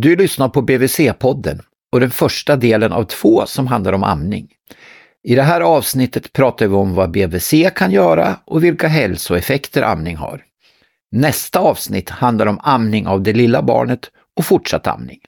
Du 0.00 0.16
lyssnar 0.16 0.48
på 0.48 0.62
BVC-podden 0.62 1.60
och 1.92 2.00
den 2.00 2.10
första 2.10 2.56
delen 2.56 2.92
av 2.92 3.04
två 3.04 3.46
som 3.46 3.66
handlar 3.66 3.92
om 3.92 4.04
amning. 4.04 4.48
I 5.24 5.34
det 5.34 5.42
här 5.42 5.60
avsnittet 5.60 6.32
pratar 6.32 6.66
vi 6.66 6.74
om 6.74 6.94
vad 6.94 7.10
BVC 7.10 7.54
kan 7.74 7.90
göra 7.90 8.36
och 8.44 8.64
vilka 8.64 8.88
hälsoeffekter 8.88 9.82
amning 9.82 10.16
har. 10.16 10.42
Nästa 11.12 11.58
avsnitt 11.58 12.10
handlar 12.10 12.46
om 12.46 12.60
amning 12.62 13.06
av 13.06 13.22
det 13.22 13.32
lilla 13.32 13.62
barnet 13.62 14.10
och 14.36 14.44
fortsatt 14.44 14.86
amning. 14.86 15.18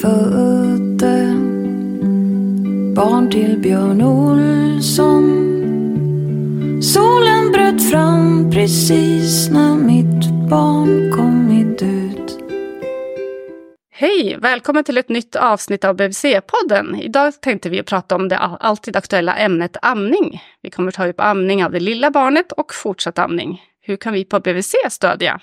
Födde 0.00 1.34
barn 2.94 3.30
till 3.30 3.58
Björn 3.58 4.02
Olsson 4.02 5.43
Solen 6.92 7.52
bröt 7.52 7.90
fram 7.90 8.50
precis 8.50 9.50
när 9.50 9.74
mitt 9.74 10.48
barn 10.50 11.12
kommit 11.12 11.82
ut 11.82 12.38
Hej! 13.92 14.36
Välkommen 14.40 14.84
till 14.84 14.98
ett 14.98 15.08
nytt 15.08 15.36
avsnitt 15.36 15.84
av 15.84 15.96
BVC-podden. 15.96 17.00
Idag 17.02 17.40
tänkte 17.40 17.68
vi 17.68 17.82
prata 17.82 18.14
om 18.14 18.28
det 18.28 18.38
alltid 18.38 18.96
aktuella 18.96 19.36
ämnet 19.36 19.76
amning. 19.82 20.42
Vi 20.62 20.70
kommer 20.70 20.90
ta 20.90 21.06
upp 21.06 21.20
amning 21.20 21.64
av 21.64 21.72
det 21.72 21.80
lilla 21.80 22.10
barnet 22.10 22.52
och 22.52 22.74
fortsatt 22.74 23.18
amning. 23.18 23.62
Hur 23.80 23.96
kan 23.96 24.12
vi 24.12 24.24
på 24.24 24.40
BVC 24.40 24.74
stödja? 24.90 25.40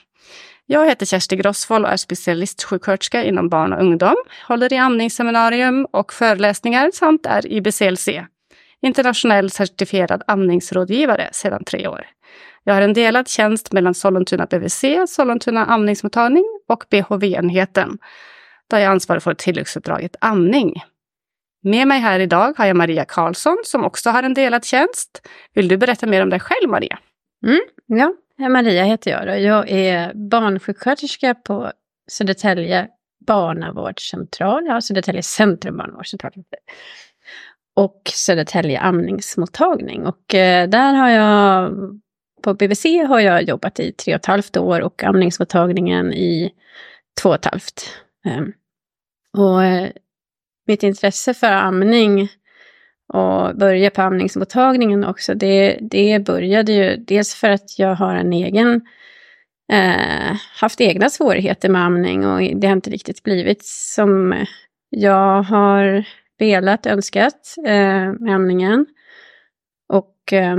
Jag 0.65 0.87
heter 0.87 1.05
Kersti 1.05 1.35
Grossvoll 1.35 1.85
och 1.85 1.91
är 1.91 1.97
specialistsjuksköterska 1.97 3.23
inom 3.23 3.49
barn 3.49 3.73
och 3.73 3.81
ungdom, 3.81 4.15
håller 4.47 4.73
i 4.73 4.77
amningsseminarium 4.77 5.87
och 5.91 6.13
föreläsningar 6.13 6.91
samt 6.93 7.25
är 7.25 7.51
IBCLC, 7.51 8.09
internationell 8.81 9.49
certifierad 9.49 10.23
amningsrådgivare 10.27 11.29
sedan 11.31 11.63
tre 11.63 11.87
år. 11.87 12.07
Jag 12.63 12.73
har 12.73 12.81
en 12.81 12.93
delad 12.93 13.27
tjänst 13.27 13.71
mellan 13.71 13.93
Sollentuna 13.93 14.45
BVC, 14.45 14.83
Sollentuna 15.07 15.65
amningsmottagning 15.65 16.45
och 16.67 16.83
BHV-enheten, 16.89 17.97
där 18.69 18.79
jag 18.79 18.91
ansvarar 18.91 19.19
för 19.19 19.33
tilläggsuppdraget 19.33 20.15
amning. 20.21 20.73
Med 21.63 21.87
mig 21.87 21.99
här 21.99 22.19
idag 22.19 22.53
har 22.57 22.65
jag 22.65 22.75
Maria 22.75 23.05
Karlsson 23.05 23.57
som 23.63 23.85
också 23.85 24.09
har 24.09 24.23
en 24.23 24.33
delad 24.33 24.65
tjänst. 24.65 25.27
Vill 25.53 25.67
du 25.67 25.77
berätta 25.77 26.07
mer 26.07 26.23
om 26.23 26.29
dig 26.29 26.39
själv, 26.39 26.69
Maria? 26.69 26.99
Mm, 27.45 27.61
ja, 27.85 28.13
Maria 28.49 28.83
heter 28.83 29.11
jag. 29.11 29.27
Då. 29.27 29.35
Jag 29.35 29.69
är 29.69 30.13
barnsjuksköterska 30.13 31.35
på 31.35 31.71
Södertälje 32.07 32.87
barnavårdscentral, 33.27 34.65
ja, 34.65 34.81
Södertälje 34.81 35.23
centrum 35.23 35.77
barnavårdscentral. 35.77 36.31
Och 37.75 38.01
Södertälje 38.13 38.79
amningsmottagning. 38.79 40.05
Och 40.05 40.35
eh, 40.35 40.69
där 40.69 40.93
har 40.93 41.09
jag, 41.09 41.71
på 42.43 42.53
BVC 42.53 42.85
har 43.07 43.19
jag 43.19 43.43
jobbat 43.43 43.79
i 43.79 43.91
tre 43.91 44.13
och 44.13 44.19
ett 44.19 44.25
halvt 44.25 44.57
år 44.57 44.81
och 44.81 45.03
amningsmottagningen 45.03 46.13
i 46.13 46.51
två 47.21 47.29
och 47.29 47.35
ett 47.35 47.45
halvt. 47.45 47.97
Ehm, 48.25 48.53
och 49.37 49.63
eh, 49.63 49.89
mitt 50.67 50.83
intresse 50.83 51.33
för 51.33 51.51
amning 51.51 52.29
och 53.13 53.55
börja 53.55 53.89
på 53.89 54.01
amningsmottagningen 54.01 55.05
också, 55.05 55.33
det, 55.33 55.77
det 55.81 56.25
började 56.25 56.71
ju 56.71 56.97
dels 56.97 57.35
för 57.35 57.49
att 57.49 57.79
jag 57.79 57.95
har 57.95 58.15
en 58.15 58.33
egen, 58.33 58.81
eh, 59.71 60.35
haft 60.55 60.81
egna 60.81 61.09
svårigheter 61.09 61.69
med 61.69 61.85
amning 61.85 62.25
och 62.25 62.41
det 62.55 62.67
har 62.67 62.75
inte 62.75 62.89
riktigt 62.89 63.23
blivit 63.23 63.65
som 63.65 64.35
jag 64.89 65.43
har 65.43 66.05
spelat 66.41 66.85
önskat 66.85 67.55
eh, 67.65 68.13
med 68.19 68.35
amningen. 68.35 68.85
Och 69.89 70.33
eh, 70.33 70.57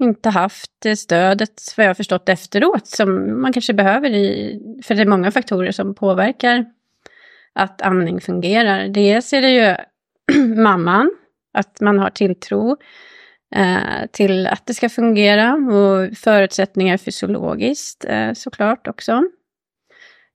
inte 0.00 0.30
haft 0.30 0.70
det 0.78 0.96
stödet, 0.96 1.74
vad 1.76 1.86
jag 1.86 1.96
förstått 1.96 2.28
efteråt, 2.28 2.86
som 2.86 3.40
man 3.40 3.52
kanske 3.52 3.74
behöver 3.74 4.10
i, 4.10 4.60
för 4.84 4.94
det 4.94 5.02
är 5.02 5.06
många 5.06 5.30
faktorer 5.30 5.72
som 5.72 5.94
påverkar 5.94 6.64
att 7.54 7.82
amning 7.82 8.20
fungerar. 8.20 8.88
Dels 8.88 9.32
är 9.32 9.42
det 9.42 9.50
ju 9.50 9.76
mamman, 10.62 11.10
att 11.54 11.80
man 11.80 11.98
har 11.98 12.10
tilltro 12.10 12.76
eh, 13.54 14.06
till 14.12 14.46
att 14.46 14.66
det 14.66 14.74
ska 14.74 14.88
fungera 14.88 15.54
och 15.54 16.16
förutsättningar 16.16 16.96
fysiologiskt 16.96 18.04
eh, 18.04 18.32
såklart 18.32 18.88
också. 18.88 19.22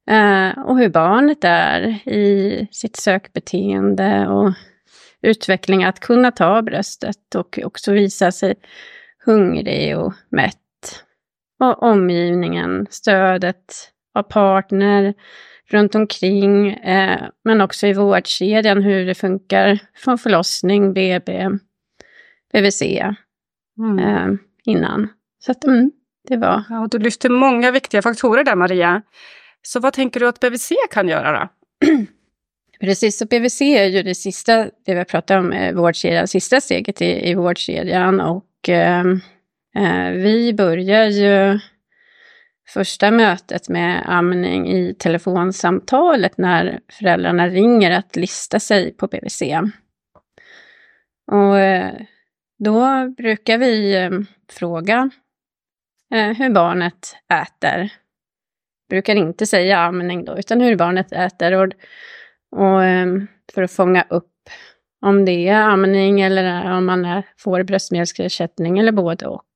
Eh, 0.09 0.59
och 0.59 0.77
hur 0.77 0.89
barnet 0.89 1.43
är 1.43 1.81
i 2.07 2.67
sitt 2.71 2.95
sökbeteende 2.95 4.27
och 4.27 4.53
utveckling 5.21 5.83
att 5.83 5.99
kunna 5.99 6.31
ta 6.31 6.61
bröstet 6.61 7.35
och 7.35 7.59
också 7.63 7.91
visa 7.91 8.31
sig 8.31 8.55
hungrig 9.25 9.97
och 9.97 10.13
mätt. 10.29 10.57
Och 11.59 11.83
omgivningen, 11.83 12.87
stödet 12.89 13.73
av 14.13 14.23
partner, 14.23 15.13
runt 15.69 15.95
omkring, 15.95 16.69
eh, 16.73 17.21
men 17.43 17.61
också 17.61 17.87
i 17.87 17.93
vårdkedjan 17.93 18.81
hur 18.81 19.05
det 19.05 19.15
funkar 19.15 19.79
från 19.95 20.17
förlossning, 20.17 20.93
BB, 20.93 21.49
BVC 22.53 22.81
mm. 23.77 23.99
eh, 23.99 24.39
innan. 24.63 25.09
Så 25.39 25.51
att, 25.51 25.63
mm, 25.63 25.91
det 26.27 26.37
var... 26.37 26.63
Ja, 26.69 26.87
du 26.91 26.99
lyfter 26.99 27.29
många 27.29 27.71
viktiga 27.71 28.01
faktorer 28.01 28.43
där, 28.43 28.55
Maria. 28.55 29.01
Så 29.63 29.79
vad 29.79 29.93
tänker 29.93 30.19
du 30.19 30.27
att 30.27 30.39
BVC 30.39 30.71
kan 30.91 31.07
göra 31.07 31.31
då? 31.31 31.49
Precis, 32.79 33.17
så 33.17 33.25
BVC 33.25 33.61
är 33.61 33.85
ju 33.85 34.03
det 34.03 34.15
sista, 34.15 34.67
det 34.85 34.95
vi 34.95 35.05
pratar 35.05 35.37
om, 35.37 35.51
eh, 35.51 35.73
vårdkedjan, 35.73 36.27
sista 36.27 36.61
steget 36.61 37.01
i, 37.01 37.29
i 37.29 37.33
vårdkedjan. 37.33 38.19
Och 38.19 38.69
eh, 38.69 39.05
eh 39.75 40.11
vi 40.11 40.53
börjar 40.53 41.05
ju 41.05 41.59
första 42.67 43.11
mötet 43.11 43.69
med 43.69 44.03
amning 44.05 44.69
i 44.69 44.95
telefonsamtalet 44.99 46.37
när 46.37 46.79
föräldrarna 46.91 47.47
ringer 47.47 47.91
att 47.91 48.15
lista 48.15 48.59
sig 48.59 48.93
på 48.93 49.07
BVC. 49.07 49.41
Och 51.31 51.59
eh, 51.59 51.93
då 52.59 53.09
brukar 53.17 53.57
vi 53.57 53.95
eh, 53.95 54.09
fråga 54.51 55.09
eh, 56.13 56.37
hur 56.37 56.49
barnet 56.49 57.15
äter. 57.33 57.91
Brukar 58.89 59.15
inte 59.15 59.45
säga 59.45 59.79
amning 59.79 60.25
då, 60.25 60.37
utan 60.37 60.61
hur 60.61 60.75
barnet 60.75 61.11
äter. 61.11 61.53
Och, 61.53 61.73
och 62.51 62.83
ehm, 62.83 63.27
för 63.53 63.63
att 63.63 63.71
fånga 63.71 64.05
upp 64.09 64.49
om 65.01 65.25
det 65.25 65.47
är 65.47 65.61
amning 65.61 66.21
eller 66.21 66.71
om 66.77 66.85
man 66.85 67.23
får 67.37 67.63
bröstmjölksersättning 67.63 68.79
eller 68.79 68.91
både 68.91 69.27
och. 69.27 69.47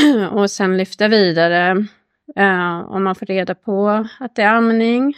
och 0.30 0.50
sen 0.50 0.76
lyfta 0.76 1.08
vidare 1.08 1.86
eh, 2.36 2.80
om 2.80 3.04
man 3.04 3.14
får 3.14 3.26
reda 3.26 3.54
på 3.54 4.06
att 4.20 4.34
det 4.34 4.42
är 4.42 4.54
amning, 4.54 5.14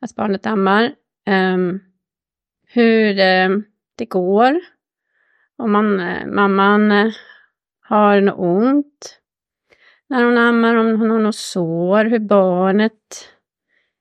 att 0.00 0.14
barnet 0.14 0.46
ammar, 0.46 0.94
ehm, 1.26 1.70
Eh, 1.70 1.80
hur 2.68 3.10
uh, 3.10 3.58
det 3.96 4.04
går, 4.04 4.60
om 5.56 5.72
man, 5.72 6.00
eh, 6.00 6.26
mamman 6.26 6.92
eh, 6.92 7.12
har 7.80 8.20
något 8.20 8.38
ont 8.38 9.20
när 10.08 10.24
hon 10.24 10.38
ammar, 10.38 10.74
om 10.74 11.00
hon 11.00 11.10
har 11.10 11.18
något 11.18 11.36
sår, 11.36 12.04
hur 12.04 12.18
barnet 12.18 12.92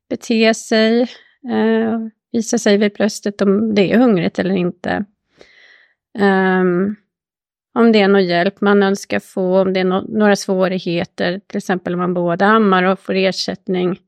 beter 0.10 0.54
sig, 0.54 1.02
eh, 1.52 2.00
visar 2.32 2.58
sig 2.58 2.78
vid 2.78 2.94
bröstet 2.94 3.42
om 3.42 3.76
det 3.76 3.92
är 3.92 3.98
hungrigt 3.98 4.40
eller 4.40 4.56
inte. 4.56 5.06
Um, 6.20 6.96
om 7.74 7.92
det 7.92 8.02
är 8.02 8.08
någon 8.08 8.26
hjälp 8.26 8.62
man 8.62 8.84
önskar 8.84 9.20
få, 9.20 9.62
om 9.62 9.74
det 9.74 9.80
är 9.80 9.84
no 9.84 10.06
några 10.08 10.36
svårigheter, 10.36 11.42
till 11.48 11.58
exempel 11.58 11.94
om 11.94 12.00
man 12.00 12.14
både 12.14 12.46
ammar 12.46 12.84
och 12.84 13.00
får 13.00 13.14
ersättning, 13.14 14.00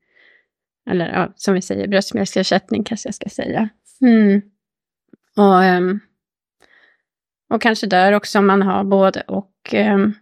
eller 0.89 1.13
ja, 1.13 1.33
som 1.35 1.53
vi 1.53 1.61
säger, 1.61 1.87
bröstmjölksersättning 1.87 2.83
kanske 2.83 3.07
jag 3.07 3.15
ska 3.15 3.29
säga. 3.29 3.69
Mm. 4.01 4.41
Och, 5.37 5.77
um, 5.77 5.99
och 7.49 7.61
kanske 7.61 7.87
där 7.87 8.13
också 8.13 8.39
om 8.39 8.47
man 8.47 8.61
har 8.61 8.83
både 8.83 9.21
och, 9.21 9.73
um, 9.73 10.13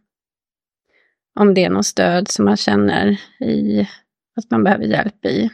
om 1.35 1.53
det 1.53 1.63
är 1.63 1.69
något 1.69 1.85
stöd 1.85 2.27
som 2.27 2.45
man 2.45 2.57
känner 2.57 3.19
i 3.39 3.89
att 4.35 4.51
man 4.51 4.63
behöver 4.63 4.85
hjälp 4.85 5.25
i. 5.25 5.49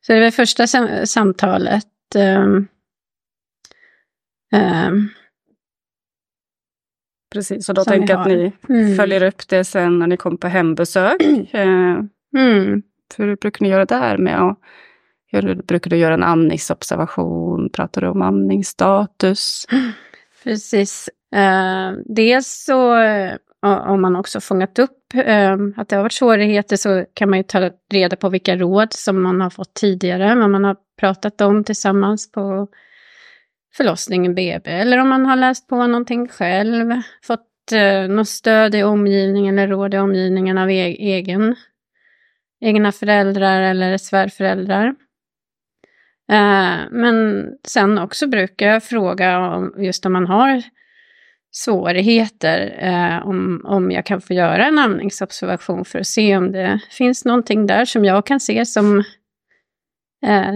Så 0.00 0.12
det 0.12 0.20
väl 0.20 0.32
första 0.32 0.66
sam 0.66 1.06
samtalet. 1.06 1.86
Um, 2.14 2.68
Precis, 7.32 7.68
och 7.68 7.74
då 7.74 7.84
tänker 7.84 8.14
jag 8.14 8.20
att 8.20 8.26
ni 8.26 8.52
mm. 8.68 8.96
följer 8.96 9.22
upp 9.22 9.48
det 9.48 9.64
sen 9.64 9.98
när 9.98 10.06
ni 10.06 10.16
kommer 10.16 10.36
på 10.36 10.48
hembesök. 10.48 11.22
Eh, 11.52 11.98
mm. 12.36 12.82
Hur 13.16 13.36
brukar 13.36 13.64
ni 13.64 13.68
göra 13.68 13.84
där 13.84 14.18
med 14.18 14.42
att 14.42 14.58
hur 15.26 15.54
brukar 15.54 15.90
du 15.90 15.96
göra 15.96 16.14
en 16.14 16.22
amningsobservation? 16.22 17.70
Pratar 17.72 18.00
du 18.00 18.08
om 18.08 18.22
amningsstatus? 18.22 19.66
Precis. 20.44 21.08
Eh, 21.34 21.92
dels 22.04 22.64
så 22.64 22.94
om 23.62 24.02
man 24.02 24.16
också 24.16 24.40
fångat 24.40 24.78
upp 24.78 25.14
eh, 25.14 25.56
att 25.76 25.88
det 25.88 25.96
har 25.96 26.02
varit 26.02 26.12
svårigheter 26.12 26.76
så 26.76 27.04
kan 27.14 27.30
man 27.30 27.38
ju 27.38 27.42
ta 27.42 27.70
reda 27.92 28.16
på 28.16 28.28
vilka 28.28 28.56
råd 28.56 28.92
som 28.92 29.22
man 29.22 29.40
har 29.40 29.50
fått 29.50 29.74
tidigare, 29.74 30.34
vad 30.34 30.50
man 30.50 30.64
har 30.64 30.76
pratat 31.00 31.40
om 31.40 31.64
tillsammans 31.64 32.32
på 32.32 32.68
förlossningen 33.76 34.34
BB. 34.34 34.70
Eller 34.70 34.98
om 34.98 35.08
man 35.08 35.26
har 35.26 35.36
läst 35.36 35.68
på 35.68 35.86
någonting 35.86 36.28
själv, 36.28 37.02
fått 37.22 37.72
eh, 37.72 38.08
något 38.08 38.28
stöd 38.28 38.74
i 38.74 38.82
omgivningen 38.82 39.58
eller 39.58 39.68
råd 39.68 39.94
i 39.94 39.98
omgivningen 39.98 40.58
av 40.58 40.70
e 40.70 40.96
egen, 40.98 41.56
egna 42.60 42.92
föräldrar 42.92 43.62
eller 43.62 43.98
svärföräldrar. 43.98 44.86
Eh, 46.32 46.78
men 46.90 47.46
sen 47.66 47.98
också 47.98 48.26
brukar 48.26 48.66
jag 48.66 48.84
fråga 48.84 49.38
om, 49.38 49.74
just 49.78 50.06
om 50.06 50.12
man 50.12 50.26
har 50.26 50.62
svårigheter 51.50 52.78
eh, 52.78 53.26
om, 53.26 53.62
om 53.64 53.90
jag 53.90 54.06
kan 54.06 54.20
få 54.20 54.34
göra 54.34 54.66
en 54.66 54.78
amningsobservation 54.78 55.84
för 55.84 55.98
att 55.98 56.06
se 56.06 56.36
om 56.36 56.52
det 56.52 56.80
finns 56.90 57.24
någonting 57.24 57.66
där 57.66 57.84
som 57.84 58.04
jag 58.04 58.26
kan 58.26 58.40
se 58.40 58.66
som 58.66 58.98
eh, 60.26 60.52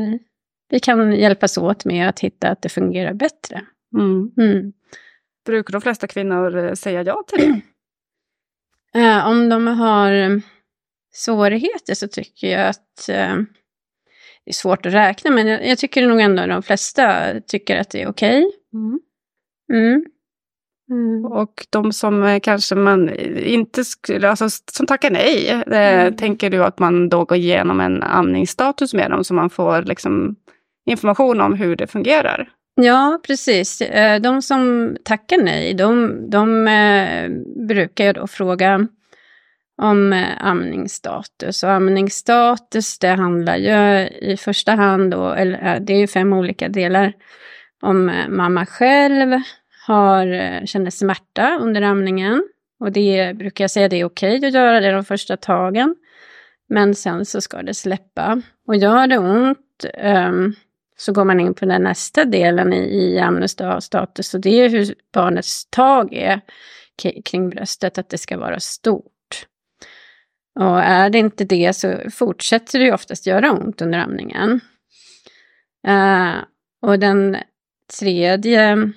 vi 0.69 0.81
kan 0.81 1.13
hjälpas 1.13 1.59
åt 1.59 1.85
med 1.85 2.09
att 2.09 2.21
hitta 2.21 2.49
att 2.49 2.63
det 2.63 2.69
fungerar 2.69 3.15
bättre. 3.15 3.67
Mm. 3.97 4.31
Mm. 4.37 4.73
Brukar 5.47 5.73
de 5.73 5.81
flesta 5.81 6.07
kvinnor 6.07 6.57
eh, 6.57 6.73
säga 6.73 7.03
ja 7.03 7.25
till 7.27 7.39
det? 7.41 7.61
Eh, 8.97 9.29
om 9.29 9.49
de 9.49 9.67
har 9.67 10.43
svårigheter 11.13 11.95
så 11.95 12.09
tycker 12.09 12.49
jag 12.49 12.69
att 12.69 13.09
eh, 13.09 13.37
det 14.45 14.51
är 14.51 14.53
svårt 14.53 14.87
att 14.87 14.95
räkna, 14.95 15.31
men 15.31 15.47
jag, 15.47 15.67
jag 15.67 15.79
tycker 15.79 16.07
nog 16.07 16.21
ändå 16.21 16.47
de 16.47 16.63
flesta 16.63 17.35
tycker 17.47 17.77
att 17.77 17.91
det 17.91 18.03
är 18.03 18.09
okej. 18.09 18.51
Mm. 18.73 19.01
Mm. 19.73 20.05
Mm. 20.91 21.25
Och 21.25 21.67
de 21.71 21.93
som 21.93 22.23
eh, 22.25 22.41
kanske 22.41 22.75
man 22.75 23.15
inte 23.37 23.85
skulle, 23.85 24.31
alltså 24.31 24.49
som 24.73 24.87
tackar 24.87 25.11
nej, 25.11 25.49
eh, 25.51 26.01
Mm. 26.01 26.17
tänker 26.17 26.51
du 26.51 26.65
att 26.65 26.79
man 26.79 27.09
då 27.09 27.25
går 27.25 27.39
igenom 27.39 27.81
en 27.81 28.03
amningsstatus 28.03 28.95
med 28.95 29.11
dem 29.11 29.25
så 29.25 29.35
man 29.35 29.51
får 29.51 29.83
liksom 29.83 30.37
information 30.87 31.41
om 31.41 31.55
hur 31.55 31.77
det 31.77 31.87
fungerar? 31.87 32.49
Ja, 32.75 33.21
precis. 33.27 33.81
Eh, 33.81 34.21
De 34.21 34.43
som 34.43 34.97
tackar 35.05 35.39
nej, 35.39 35.75
de, 35.75 36.17
de 36.31 36.69
brukar 37.69 38.05
jag 38.05 38.15
då 38.15 38.27
fråga 38.27 38.89
om 39.83 40.25
amningsstatus. 40.41 41.63
Och 41.63 41.71
amningsstatus, 41.71 42.99
det 42.99 43.09
handlar 43.09 43.57
ju 43.57 44.09
i 44.09 44.37
första 44.37 44.73
hand 44.73 45.11
då, 45.11 45.29
eller 45.31 45.81
det 45.81 45.93
är 45.93 45.99
ju 45.99 46.07
fem 46.07 46.33
olika 46.33 46.69
delar. 46.69 47.13
Om 47.83 48.13
mamma 48.29 48.67
själv 48.67 49.41
har, 49.87 50.27
eh, 50.27 50.65
känner 50.65 50.91
smärta 50.91 51.59
under 51.61 51.83
amningen. 51.83 52.49
Och 52.81 52.93
det 52.93 53.37
brukar 53.37 53.65
jag 53.65 53.71
säga 53.71 53.89
det 53.89 53.97
är 53.97 54.05
okej 54.05 54.47
att 54.47 54.55
göra 54.55 54.81
det 54.81 54.93
de 54.93 55.05
första 55.05 55.37
tagen. 55.37 55.97
Men 56.69 56.95
sen 56.95 57.25
så 57.25 57.41
ska 57.41 57.63
det 57.63 57.75
släppa. 57.75 58.43
Och 58.67 58.77
gör 58.77 59.07
det 59.07 59.19
ont 59.19 59.85
um, 60.03 60.55
så 60.97 61.13
går 61.13 61.25
man 61.25 61.41
in 61.41 61.55
på 61.55 61.65
den 61.65 61.83
nästa 61.83 62.25
delen 62.25 62.73
i, 62.73 62.77
i 62.77 63.19
amningsstatus 63.19 64.35
och 64.35 64.41
det 64.41 64.61
är 64.61 64.69
hur 64.69 64.95
barnets 65.13 65.71
tag 65.71 66.13
är 66.13 66.41
kring 67.25 67.51
bröstet, 67.51 67.99
att 67.99 68.09
det 68.09 68.19
ska 68.19 68.39
vara 68.39 68.61
stort. 68.61 69.47
Och 70.61 70.81
är 70.81 71.11
det 71.11 71.19
inte 71.19 71.45
det 71.45 71.77
så 71.77 72.11
fortsätter 72.11 72.79
det 72.79 72.85
ju 72.85 72.93
oftast 72.93 73.27
göra 73.27 73.53
ont 73.53 73.83
under 73.83 73.99
amningen. 73.99 74.61
Uh, 75.89 76.35
och 76.83 76.99
den 76.99 77.37
tredje 77.99 78.93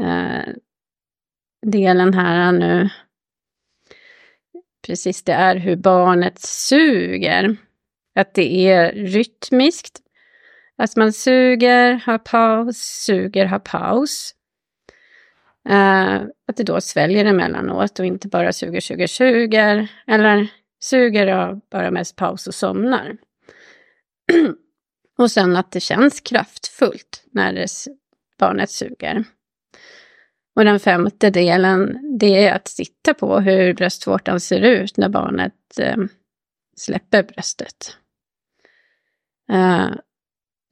eh, 0.00 0.54
delen 1.66 2.14
här 2.14 2.52
nu, 2.52 2.88
precis 4.86 5.22
det 5.22 5.32
är 5.32 5.56
hur 5.56 5.76
barnet 5.76 6.38
suger. 6.38 7.56
Att 8.14 8.34
det 8.34 8.68
är 8.68 8.92
rytmiskt. 8.92 9.98
Att 10.76 10.96
man 10.96 11.12
suger, 11.12 11.92
har 12.06 12.18
paus, 12.18 12.76
suger, 12.76 13.46
har 13.46 13.58
paus. 13.58 14.34
Eh, 15.68 16.14
att 16.48 16.56
det 16.56 16.62
då 16.64 16.80
sväljer 16.80 17.24
emellanåt 17.24 17.98
och 17.98 18.06
inte 18.06 18.28
bara 18.28 18.52
suger, 18.52 18.80
suger, 18.80 19.06
suger. 19.06 19.88
Eller 20.06 20.48
suger 20.80 21.26
och 21.26 21.60
bara 21.70 21.90
mest 21.90 22.16
paus 22.16 22.46
och 22.46 22.54
somnar. 22.54 23.16
och 25.18 25.30
sen 25.30 25.56
att 25.56 25.72
det 25.72 25.80
känns 25.80 26.20
kraftfullt 26.20 27.24
när 27.30 27.52
det, 27.52 27.68
barnet 28.38 28.70
suger. 28.70 29.24
Och 30.56 30.64
den 30.64 30.80
femte 30.80 31.30
delen, 31.30 31.98
det 32.18 32.46
är 32.46 32.54
att 32.54 32.64
titta 32.64 33.14
på 33.14 33.40
hur 33.40 33.74
bröstvårtan 33.74 34.40
ser 34.40 34.60
ut 34.60 34.96
när 34.96 35.08
barnet 35.08 35.78
eh, 35.78 35.96
släpper 36.76 37.22
bröstet. 37.22 37.96
Eh, 39.52 39.88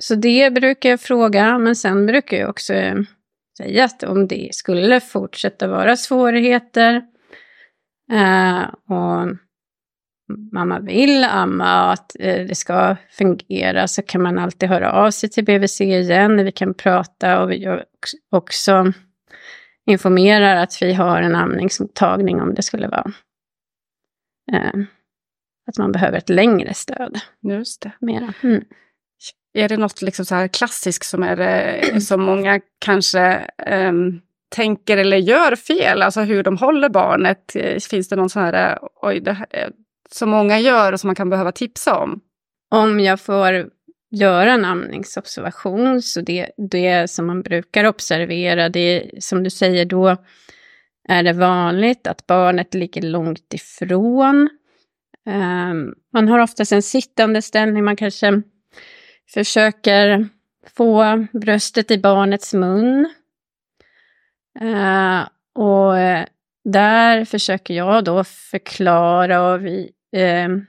så 0.02 0.14
det 0.14 0.54
brukar 0.54 0.90
jag 0.90 1.00
fråga, 1.00 1.58
men 1.58 1.76
sen 1.76 2.06
brukar 2.06 2.36
jag 2.36 2.50
också 2.50 2.74
eh, 2.74 2.94
säga 3.58 3.84
att 3.84 4.02
om 4.02 4.26
det 4.26 4.48
skulle 4.52 5.00
fortsätta 5.00 5.68
vara 5.68 5.96
svårigheter 5.96 7.02
eh, 8.12 8.62
och 8.88 9.36
mamma 10.52 10.80
vill 10.80 11.24
amma 11.24 11.86
och 11.86 11.92
att 11.92 12.16
eh, 12.20 12.46
det 12.46 12.54
ska 12.54 12.96
fungera 13.10 13.88
så 13.88 14.02
kan 14.02 14.22
man 14.22 14.38
alltid 14.38 14.68
höra 14.68 14.92
av 14.92 15.10
sig 15.10 15.30
till 15.30 15.44
BVC 15.44 15.80
igen. 15.80 16.44
Vi 16.44 16.52
kan 16.52 16.74
prata 16.74 17.42
och 17.42 17.50
vi 17.50 17.56
gör 17.56 17.84
också- 17.98 18.16
också 18.30 18.92
informerar 19.86 20.56
att 20.56 20.82
vi 20.82 20.92
har 20.92 21.22
en 21.22 21.34
amningsmottagning 21.34 22.40
om 22.40 22.54
det 22.54 22.62
skulle 22.62 22.88
vara 22.88 23.12
eh, 24.52 24.80
att 25.70 25.78
man 25.78 25.92
behöver 25.92 26.18
ett 26.18 26.28
längre 26.28 26.74
stöd. 26.74 27.20
Just 27.42 27.82
det. 27.82 27.92
Mera. 28.00 28.34
Mm. 28.42 28.64
Är 29.52 29.68
det 29.68 29.76
något 29.76 30.02
liksom 30.02 30.24
så 30.24 30.34
här 30.34 30.48
klassiskt 30.48 31.06
som, 31.06 31.22
är, 31.22 32.00
som 32.00 32.22
många 32.22 32.60
kanske 32.78 33.20
ehm, 33.66 34.20
tänker 34.48 34.96
eller 34.96 35.16
gör 35.16 35.56
fel? 35.56 36.02
Alltså 36.02 36.20
hur 36.20 36.42
de 36.42 36.56
håller 36.56 36.88
barnet? 36.88 37.56
Finns 37.90 38.08
det 38.08 38.16
någon 38.16 38.30
sån 38.30 38.42
här, 38.42 38.72
eh, 38.72 38.78
oj, 39.02 39.20
det 39.20 39.32
här, 39.32 39.46
eh, 39.50 39.68
som 40.10 40.30
många 40.30 40.58
gör 40.58 40.92
och 40.92 41.00
som 41.00 41.08
man 41.08 41.14
kan 41.14 41.30
behöva 41.30 41.52
tipsa 41.52 41.98
om? 41.98 42.20
Om 42.70 43.00
jag 43.00 43.20
får 43.20 43.70
göra 44.10 44.52
en 44.52 44.64
amningsobservation, 44.64 46.02
så 46.02 46.20
det, 46.20 46.50
det 46.56 47.10
som 47.10 47.26
man 47.26 47.42
brukar 47.42 47.84
observera, 47.84 48.68
det 48.68 48.80
är 48.80 49.20
som 49.20 49.42
du 49.42 49.50
säger 49.50 49.84
då, 49.84 50.16
är 51.08 51.22
det 51.22 51.32
vanligt 51.32 52.06
att 52.06 52.26
barnet 52.26 52.74
ligger 52.74 53.02
långt 53.02 53.54
ifrån. 53.54 54.48
Um, 55.26 55.94
man 56.12 56.28
har 56.28 56.38
oftast 56.38 56.72
en 56.72 56.82
sittande 56.82 57.42
ställning, 57.42 57.84
man 57.84 57.96
kanske 57.96 58.42
försöker 59.34 60.28
få 60.76 61.26
bröstet 61.32 61.90
i 61.90 61.98
barnets 61.98 62.54
mun. 62.54 63.08
Uh, 64.62 65.28
och 65.54 65.98
eh, 65.98 66.24
där 66.64 67.24
försöker 67.24 67.74
jag 67.74 68.04
då 68.04 68.24
förklara 68.24 69.52
och 69.52 69.64
vi, 69.64 69.90
ehm, 70.16 70.66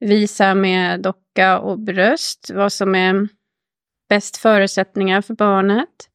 visa 0.00 0.54
med 0.54 1.00
docka 1.00 1.58
och 1.58 1.78
bröst 1.78 2.50
vad 2.54 2.72
som 2.72 2.94
är 2.94 3.28
bäst 4.08 4.36
förutsättningar 4.36 5.20
för 5.20 5.34
barnet. 5.34 6.08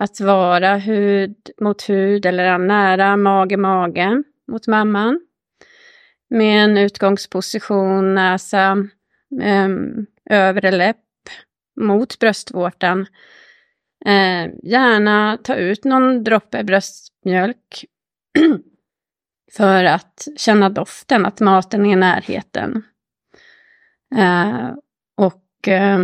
Att 0.00 0.20
vara 0.20 0.76
hud 0.76 1.36
mot 1.60 1.88
hud 1.88 2.26
eller 2.26 2.58
nära 2.58 3.16
mage-mage 3.16 4.22
mot 4.52 4.66
mamman. 4.66 5.20
Med 6.30 6.64
en 6.64 6.78
utgångsposition, 6.78 8.14
näsa, 8.14 8.76
ehm, 9.42 10.06
övre 10.30 10.70
läpp 10.70 10.96
mot 11.80 12.18
bröstvårtan. 12.18 13.06
Eh, 14.06 14.50
gärna 14.62 15.38
ta 15.42 15.54
ut 15.54 15.84
någon 15.84 16.24
droppe 16.24 16.64
bröstmjölk 16.64 17.84
för 19.56 19.84
att 19.84 20.28
känna 20.36 20.68
doften, 20.68 21.26
att 21.26 21.40
maten 21.40 21.86
är 21.86 21.92
i 21.92 21.96
närheten. 21.96 22.82
Eh, 24.16 24.70
och 25.16 25.68
eh, 25.68 25.98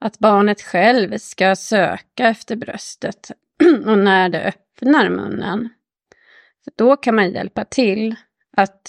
att 0.00 0.18
barnet 0.18 0.62
själv 0.62 1.18
ska 1.18 1.56
söka 1.56 2.28
efter 2.28 2.56
bröstet 2.56 3.30
och 3.86 3.98
när 3.98 4.28
det 4.28 4.42
öppnar 4.42 5.10
munnen. 5.10 5.68
För 6.64 6.72
då 6.76 6.96
kan 6.96 7.14
man 7.14 7.30
hjälpa 7.30 7.64
till 7.64 8.14
att 8.56 8.80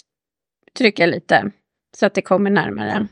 trycka 0.77 1.05
lite 1.05 1.51
så 1.98 2.05
att 2.05 2.13
det 2.13 2.22
kommer 2.22 2.50
närmare. 2.50 3.07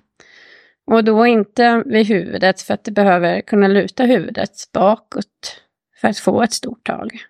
Och 0.86 1.04
då 1.04 1.26
inte 1.26 1.84
vid 1.86 2.08
huvudet 2.08 2.62
för 2.62 2.74
att 2.74 2.84
det 2.84 2.92
behöver 2.92 3.42
kunna 3.42 3.68
luta 3.68 4.04
huvudet 4.04 4.52
bakåt 4.74 5.62
för 6.02 6.08
att 6.08 6.20
få 6.20 6.42
ett 6.44 6.54
stort 6.54 6.86
tag. 6.86 7.26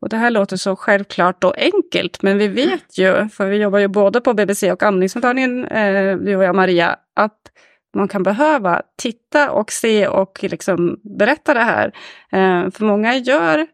Och 0.00 0.08
det 0.08 0.16
här 0.16 0.30
låter 0.30 0.56
så 0.56 0.76
självklart 0.76 1.44
och 1.44 1.58
enkelt, 1.58 2.22
men 2.22 2.38
vi 2.38 2.48
vet 2.48 2.98
ju, 2.98 3.28
för 3.28 3.46
vi 3.46 3.56
jobbar 3.56 3.78
ju 3.78 3.88
både 3.88 4.20
på 4.20 4.34
BBC 4.34 4.72
och 4.72 4.82
amningsmottagningen, 4.82 5.64
eh, 5.64 6.16
du 6.16 6.36
och 6.36 6.44
jag 6.44 6.54
Maria, 6.54 6.96
att 7.16 7.38
man 7.96 8.08
kan 8.08 8.22
behöva 8.22 8.82
titta 9.02 9.50
och 9.50 9.72
se 9.72 10.08
och 10.08 10.38
liksom 10.42 11.00
berätta 11.18 11.54
det 11.54 11.60
här. 11.60 11.86
Eh, 12.32 12.70
för 12.70 12.84
många 12.84 13.16
gör 13.16 13.66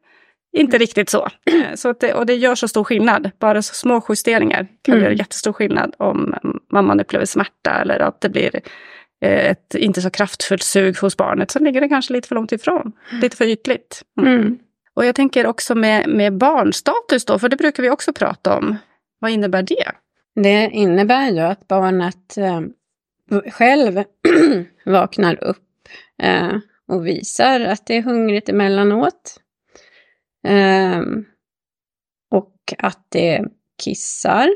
inte 0.57 0.79
riktigt 0.79 1.11
så. 1.11 1.29
Så 1.75 1.89
att 1.89 2.01
det, 2.01 2.15
och 2.15 2.27
det 2.27 2.35
gör 2.35 2.55
så 2.55 2.69
stor 2.69 2.85
skillnad. 2.85 3.31
Bara 3.39 3.63
så 3.63 3.75
små 3.75 4.03
justeringar 4.09 4.67
kan 4.83 4.95
Mm. 4.95 5.05
göra 5.05 5.15
jättestor 5.15 5.53
skillnad 5.53 5.95
om 5.99 6.35
mamman 6.73 7.01
upplever 7.01 7.27
smärta 7.27 7.71
eller 7.71 7.99
att 8.01 8.21
det 8.21 8.29
blir 8.29 8.61
eh, 9.25 9.51
ett 9.51 9.75
inte 9.75 10.03
så 10.03 10.11
kraftfullt 10.11 10.63
sug 10.63 10.99
hos 10.99 11.17
barnet 11.17 11.51
så 11.51 11.59
ligger 11.59 11.81
det 11.81 11.89
kanske 11.89 12.13
lite 12.13 12.29
för 12.29 12.35
långt 12.35 12.53
ifrån. 12.53 12.93
Lite 13.23 13.37
för 13.37 13.45
ytligt. 13.45 14.03
Mm. 14.21 14.59
Och 14.95 15.05
jag 15.05 15.15
tänker 15.15 15.47
också 15.47 15.75
med, 15.75 16.09
med 16.09 16.37
barnstatus 16.37 17.25
då, 17.25 17.39
för 17.39 17.49
det 17.49 17.57
brukar 17.57 17.83
vi 17.83 17.91
också 17.91 18.13
prata 18.13 18.57
om. 18.57 18.77
Vad 19.19 19.31
innebär 19.31 19.63
det? 19.63 19.93
Det 20.35 20.71
innebär 20.73 21.31
ju 21.31 21.41
att 21.41 21.69
barnet 21.69 22.37
eh, 22.37 22.61
själv 23.51 24.05
vaknar 24.85 25.45
upp 25.45 25.89
eh, 26.23 26.57
och 26.89 27.07
visar 27.07 27.61
att 27.61 27.87
det 27.87 27.97
är 27.97 28.03
hungrigt 28.03 28.49
emellanåt. 28.49 29.41
Eh, 30.47 31.01
och 32.31 32.75
att 32.79 33.07
det 33.09 33.45
kissar. 33.83 34.49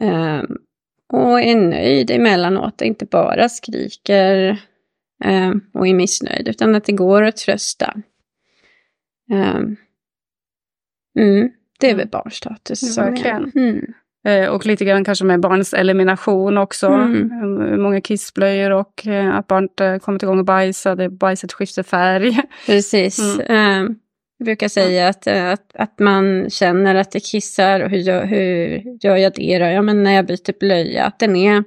Eh, 0.00 0.42
och 1.12 1.40
är 1.40 1.56
nöjd 1.56 2.10
emellanåt, 2.10 2.82
inte 2.82 3.06
bara 3.06 3.48
skriker 3.48 4.58
eh, 5.24 5.52
och 5.74 5.88
är 5.88 5.94
missnöjd, 5.94 6.48
utan 6.48 6.74
att 6.74 6.84
det 6.84 6.92
går 6.92 7.22
att 7.22 7.36
trösta. 7.36 8.02
Eh, 9.32 9.56
mm, 11.18 11.50
det 11.80 11.90
är 11.90 11.94
väl 11.94 12.08
barnstatus. 12.08 12.98
är- 12.98 13.02
Verkligen. 13.02 13.52
Mm. 13.54 13.84
Eh, 14.26 14.48
och 14.48 14.66
lite 14.66 14.84
grann 14.84 15.04
kanske 15.04 15.24
med 15.24 15.40
barnets 15.40 15.74
elimination 15.74 16.58
också. 16.58 16.86
Mm. 16.86 17.30
Hur 17.30 17.76
många 17.76 18.00
kissblöjor 18.00 18.70
och 18.70 19.06
eh, 19.06 19.34
att 19.36 19.46
barnet 19.46 19.80
eh, 19.80 19.96
kommer 19.98 20.24
igång 20.24 20.38
och 20.38 20.44
bajsar, 20.44 20.96
det 20.96 21.08
bajset 21.08 21.52
skiftar 21.52 21.82
färg. 21.82 22.38
Precis. 22.66 23.38
Mm. 23.38 23.86
Eh, 23.86 23.90
jag 24.38 24.44
brukar 24.44 24.68
säga 24.68 25.08
att, 25.08 25.26
eh, 25.26 25.50
att, 25.50 25.76
att 25.76 25.98
man 25.98 26.50
känner 26.50 26.94
att 26.94 27.10
det 27.10 27.20
kissar 27.20 27.80
och 27.80 27.90
hur 27.90 27.98
gör, 27.98 28.24
hur 28.26 28.82
gör 29.00 29.16
jag 29.16 29.32
det 29.34 29.58
då? 29.58 29.64
Ja, 29.64 29.82
men 29.82 30.02
när 30.02 30.12
jag 30.12 30.26
byter 30.26 30.58
blöja, 30.60 31.04
att 31.04 31.18
den 31.18 31.36
är 31.36 31.64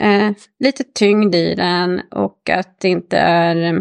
eh, 0.00 0.30
lite 0.58 0.84
tyngd 0.94 1.34
i 1.34 1.54
den 1.54 2.00
och 2.10 2.50
att 2.50 2.80
det 2.80 2.88
inte 2.88 3.18
är 3.18 3.56
eh, 3.74 3.80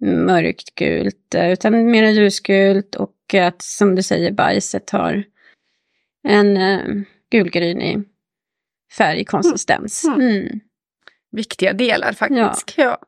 mörkt 0.00 0.74
gult 0.74 1.34
eh, 1.34 1.52
utan 1.52 1.90
mer 1.90 2.10
ljusgult 2.10 2.94
och 2.94 3.34
att 3.34 3.62
som 3.62 3.94
du 3.94 4.02
säger 4.02 4.32
bajset 4.32 4.90
har 4.90 5.24
en 6.28 6.56
eh, 6.56 6.80
gulgrynig 7.30 8.02
färgkonsistens. 8.96 10.04
Mm. 10.04 10.20
Mm. 10.20 10.60
Viktiga 11.32 11.72
delar 11.72 12.12
faktiskt. 12.12 12.74
Ja. 12.76 12.98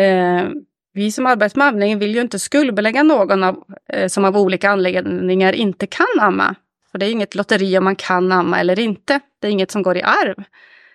Eh, 0.00 0.48
vi 0.94 1.12
som 1.12 1.26
arbetar 1.26 1.58
med 1.58 1.68
amning 1.68 1.98
vill 1.98 2.14
ju 2.14 2.20
inte 2.20 2.38
skuldbelägga 2.38 3.02
någon 3.02 3.42
av, 3.42 3.64
eh, 3.88 4.08
som 4.08 4.24
av 4.24 4.36
olika 4.36 4.70
anledningar 4.70 5.52
inte 5.52 5.86
kan 5.86 6.20
amma. 6.20 6.54
För 6.90 6.98
det 6.98 7.06
är 7.06 7.10
inget 7.10 7.34
lotteri 7.34 7.78
om 7.78 7.84
man 7.84 7.96
kan 7.96 8.32
amma 8.32 8.60
eller 8.60 8.78
inte. 8.78 9.20
Det 9.40 9.46
är 9.46 9.50
inget 9.50 9.70
som 9.70 9.82
går 9.82 9.96
i 9.96 10.02
arv. 10.02 10.44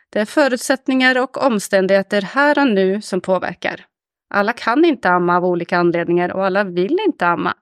Det 0.10 0.20
är 0.20 0.26
förutsättningar 0.26 1.18
och 1.24 1.38
omständigheter 1.38 2.22
här 2.22 2.60
och 2.60 2.68
nu 2.68 3.02
som 3.02 3.22
påverkar. 3.22 3.86
Alla 4.30 4.54
kan 4.54 4.86
inte 4.86 5.10
amma 5.10 5.38
av 5.38 5.46
olika 5.46 5.78
anledningar 5.78 6.32
och 6.32 6.46
alla 6.46 6.64
vill 6.64 6.98
inte 7.08 7.28
amma. 7.28 7.54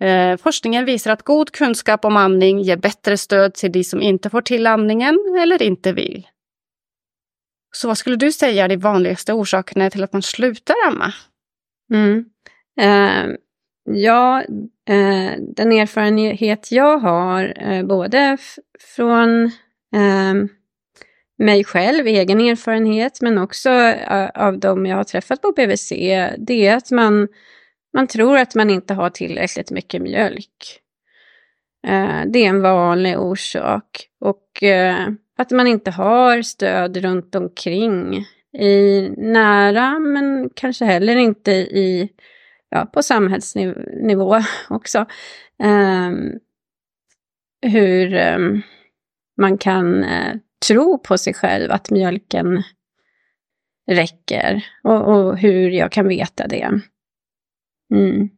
Eh, 0.00 0.36
forskningen 0.36 0.84
visar 0.84 1.10
att 1.12 1.22
god 1.22 1.52
kunskap 1.52 2.04
om 2.04 2.16
amning 2.16 2.60
ger 2.60 2.76
bättre 2.76 3.16
stöd 3.16 3.54
till 3.54 3.72
de 3.72 3.84
som 3.84 4.02
inte 4.02 4.30
får 4.30 4.42
till 4.42 4.66
amningen 4.66 5.18
eller 5.42 5.62
inte 5.62 5.92
vill. 5.92 6.26
Så 7.72 7.88
vad 7.88 7.98
skulle 7.98 8.16
du 8.16 8.32
säga 8.32 8.64
är 8.64 8.68
de 8.68 8.76
vanligaste 8.76 9.32
orsakerna 9.32 9.90
till 9.90 10.04
att 10.04 10.12
man 10.12 10.22
slutar 10.22 10.74
amma? 10.86 11.12
Mm. 11.92 12.24
Eh, 12.80 13.36
ja, 13.84 14.42
eh, 14.88 15.32
den 15.56 15.72
erfarenhet 15.72 16.72
jag 16.72 16.98
har, 16.98 17.54
eh, 17.56 17.86
både 17.86 18.38
från 18.96 19.44
eh, 19.94 20.34
mig 21.38 21.64
själv, 21.64 22.06
egen 22.06 22.40
erfarenhet, 22.40 23.20
men 23.20 23.38
också 23.38 23.70
eh, 23.70 24.30
av 24.34 24.58
de 24.58 24.86
jag 24.86 24.96
har 24.96 25.04
träffat 25.04 25.42
på 25.42 25.52
BVC, 25.52 25.88
det 26.38 26.66
är 26.66 26.76
att 26.76 26.90
man, 26.90 27.28
man 27.94 28.06
tror 28.06 28.38
att 28.38 28.54
man 28.54 28.70
inte 28.70 28.94
har 28.94 29.10
tillräckligt 29.10 29.70
mycket 29.70 30.02
mjölk. 30.02 30.80
Eh, 31.86 32.20
det 32.26 32.44
är 32.44 32.48
en 32.48 32.62
vanlig 32.62 33.18
orsak. 33.18 34.08
Och 34.20 34.62
eh, 34.62 35.08
att 35.38 35.50
man 35.50 35.66
inte 35.66 35.90
har 35.90 36.42
stöd 36.42 36.96
runt 36.96 37.34
omkring 37.34 38.26
i 38.58 39.08
nära, 39.16 39.98
men 39.98 40.50
kanske 40.54 40.84
heller 40.84 41.16
inte 41.16 41.52
i, 41.52 42.08
ja, 42.70 42.86
på 42.86 43.02
samhällsnivå 43.02 44.40
också. 44.68 45.06
Ehm, 45.62 46.32
hur 47.62 48.14
ehm, 48.14 48.62
man 49.40 49.58
kan 49.58 50.04
tro 50.68 50.98
på 50.98 51.18
sig 51.18 51.34
själv 51.34 51.72
att 51.72 51.90
mjölken 51.90 52.62
räcker 53.90 54.64
och, 54.84 55.08
och 55.08 55.38
hur 55.38 55.70
jag 55.70 55.92
kan 55.92 56.08
veta 56.08 56.46
det. 56.46 56.70
Mm. 57.94 58.28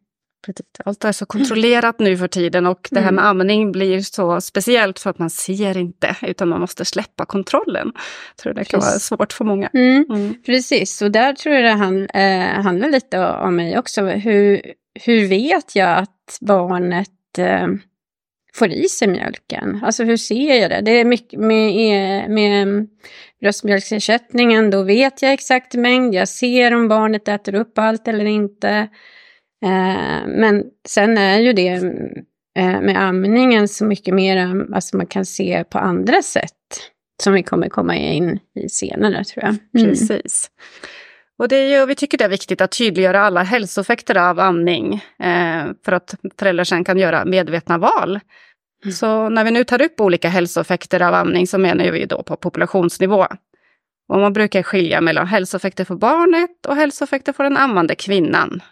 Allt 0.84 1.04
är 1.04 1.12
så 1.12 1.26
kontrollerat 1.26 1.98
nu 1.98 2.16
för 2.16 2.28
tiden 2.28 2.66
och 2.66 2.88
det 2.90 3.00
här 3.00 3.08
Mm. 3.08 3.14
med 3.14 3.24
amning 3.26 3.72
blir 3.72 4.00
så 4.00 4.40
speciellt 4.40 4.98
för 4.98 5.10
att 5.10 5.18
man 5.18 5.30
ser 5.30 5.76
inte 5.78 6.16
utan 6.22 6.48
man 6.48 6.60
måste 6.60 6.84
släppa 6.84 7.24
kontrollen. 7.24 7.92
Jag 7.94 8.36
tror 8.36 8.54
det 8.54 8.64
kan 8.64 8.80
vara 8.80 8.90
Precis. 8.90 9.06
svårt 9.06 9.32
för 9.32 9.44
många. 9.44 9.70
Mm. 9.74 10.04
Mm. 10.10 10.42
Precis, 10.46 11.02
och 11.02 11.10
där 11.10 11.32
tror 11.32 11.54
jag 11.54 11.64
det 11.64 11.70
han, 11.70 12.06
eh, 12.06 12.62
handlar 12.62 12.88
lite 12.88 13.26
om 13.26 13.56
mig 13.56 13.78
också. 13.78 14.06
Hur, 14.06 14.62
hur 15.04 15.28
vet 15.28 15.76
jag 15.76 15.98
att 15.98 16.38
barnet 16.40 17.38
eh, 17.38 17.66
får 18.58 18.68
i 18.68 18.88
sig 18.88 19.08
mjölken? 19.08 19.80
Alltså 19.82 20.04
hur 20.04 20.16
ser 20.16 20.60
jag 20.60 20.70
det? 20.70 20.80
Det 20.80 20.90
är 20.90 21.04
mycket 21.04 21.40
med, 21.40 21.68
eh, 21.68 22.28
med 22.28 22.88
bröstmjölksersättningen, 23.40 24.70
då 24.70 24.82
vet 24.82 25.22
jag 25.22 25.32
exakt 25.32 25.74
mängd. 25.74 26.14
Jag 26.14 26.28
ser 26.28 26.74
om 26.74 26.88
barnet 26.88 27.28
äter 27.28 27.54
upp 27.54 27.78
allt 27.78 28.08
eller 28.08 28.24
inte. 28.24 28.88
Eh, 29.64 30.26
men 30.26 30.64
sen 30.88 31.18
är 31.18 31.38
ju 31.38 31.52
det 31.52 31.72
eh, 32.58 32.80
med 32.80 33.02
amningen 33.02 33.68
så 33.68 33.84
mycket 33.84 34.14
mer, 34.14 34.66
alltså 34.74 34.96
man 34.96 35.06
kan 35.06 35.24
se 35.24 35.64
på 35.64 35.78
andra 35.78 36.22
sätt. 36.22 36.52
Som 37.22 37.32
vi 37.32 37.42
kommer 37.42 37.68
komma 37.68 37.96
in 37.96 38.38
i 38.54 38.68
senare 38.68 39.24
tror 39.24 39.44
jag. 39.44 39.56
Mm. 39.80 39.90
Precis. 39.90 40.50
Och 41.38 41.48
det 41.48 41.56
är 41.56 41.80
ju, 41.80 41.86
vi 41.86 41.94
tycker 41.94 42.18
det 42.18 42.24
är 42.24 42.28
viktigt 42.28 42.60
att 42.60 42.78
tydliggöra 42.78 43.20
alla 43.20 43.42
hälsoeffekter 43.42 44.16
av 44.16 44.40
amning 44.40 44.94
eh, 45.22 45.64
för 45.84 45.92
att 45.92 46.14
föräldrar 46.38 46.64
sen 46.64 46.84
kan 46.84 46.98
göra 46.98 47.24
medvetna 47.24 47.78
val. 47.78 48.20
Mm. 48.84 48.92
Så 48.92 49.28
när 49.28 49.44
vi 49.44 49.50
nu 49.50 49.64
tar 49.64 49.82
upp 49.82 50.00
olika 50.00 50.28
hälsoeffekter 50.28 51.02
av 51.02 51.14
amning 51.14 51.46
så 51.46 51.58
menar 51.58 51.90
vi 51.90 52.06
då 52.06 52.22
på 52.22 52.36
populationsnivå. 52.36 53.26
Och 54.08 54.18
man 54.18 54.32
brukar 54.32 54.62
skilja 54.62 55.00
mellan 55.00 55.26
hälsoeffekter 55.26 55.84
för 55.84 55.94
barnet 55.94 56.66
och 56.66 56.76
hälsoeffekter 56.76 57.32
för 57.32 57.44
den 57.44 57.56
ammande 57.56 57.94
kvinnan. 57.94 58.62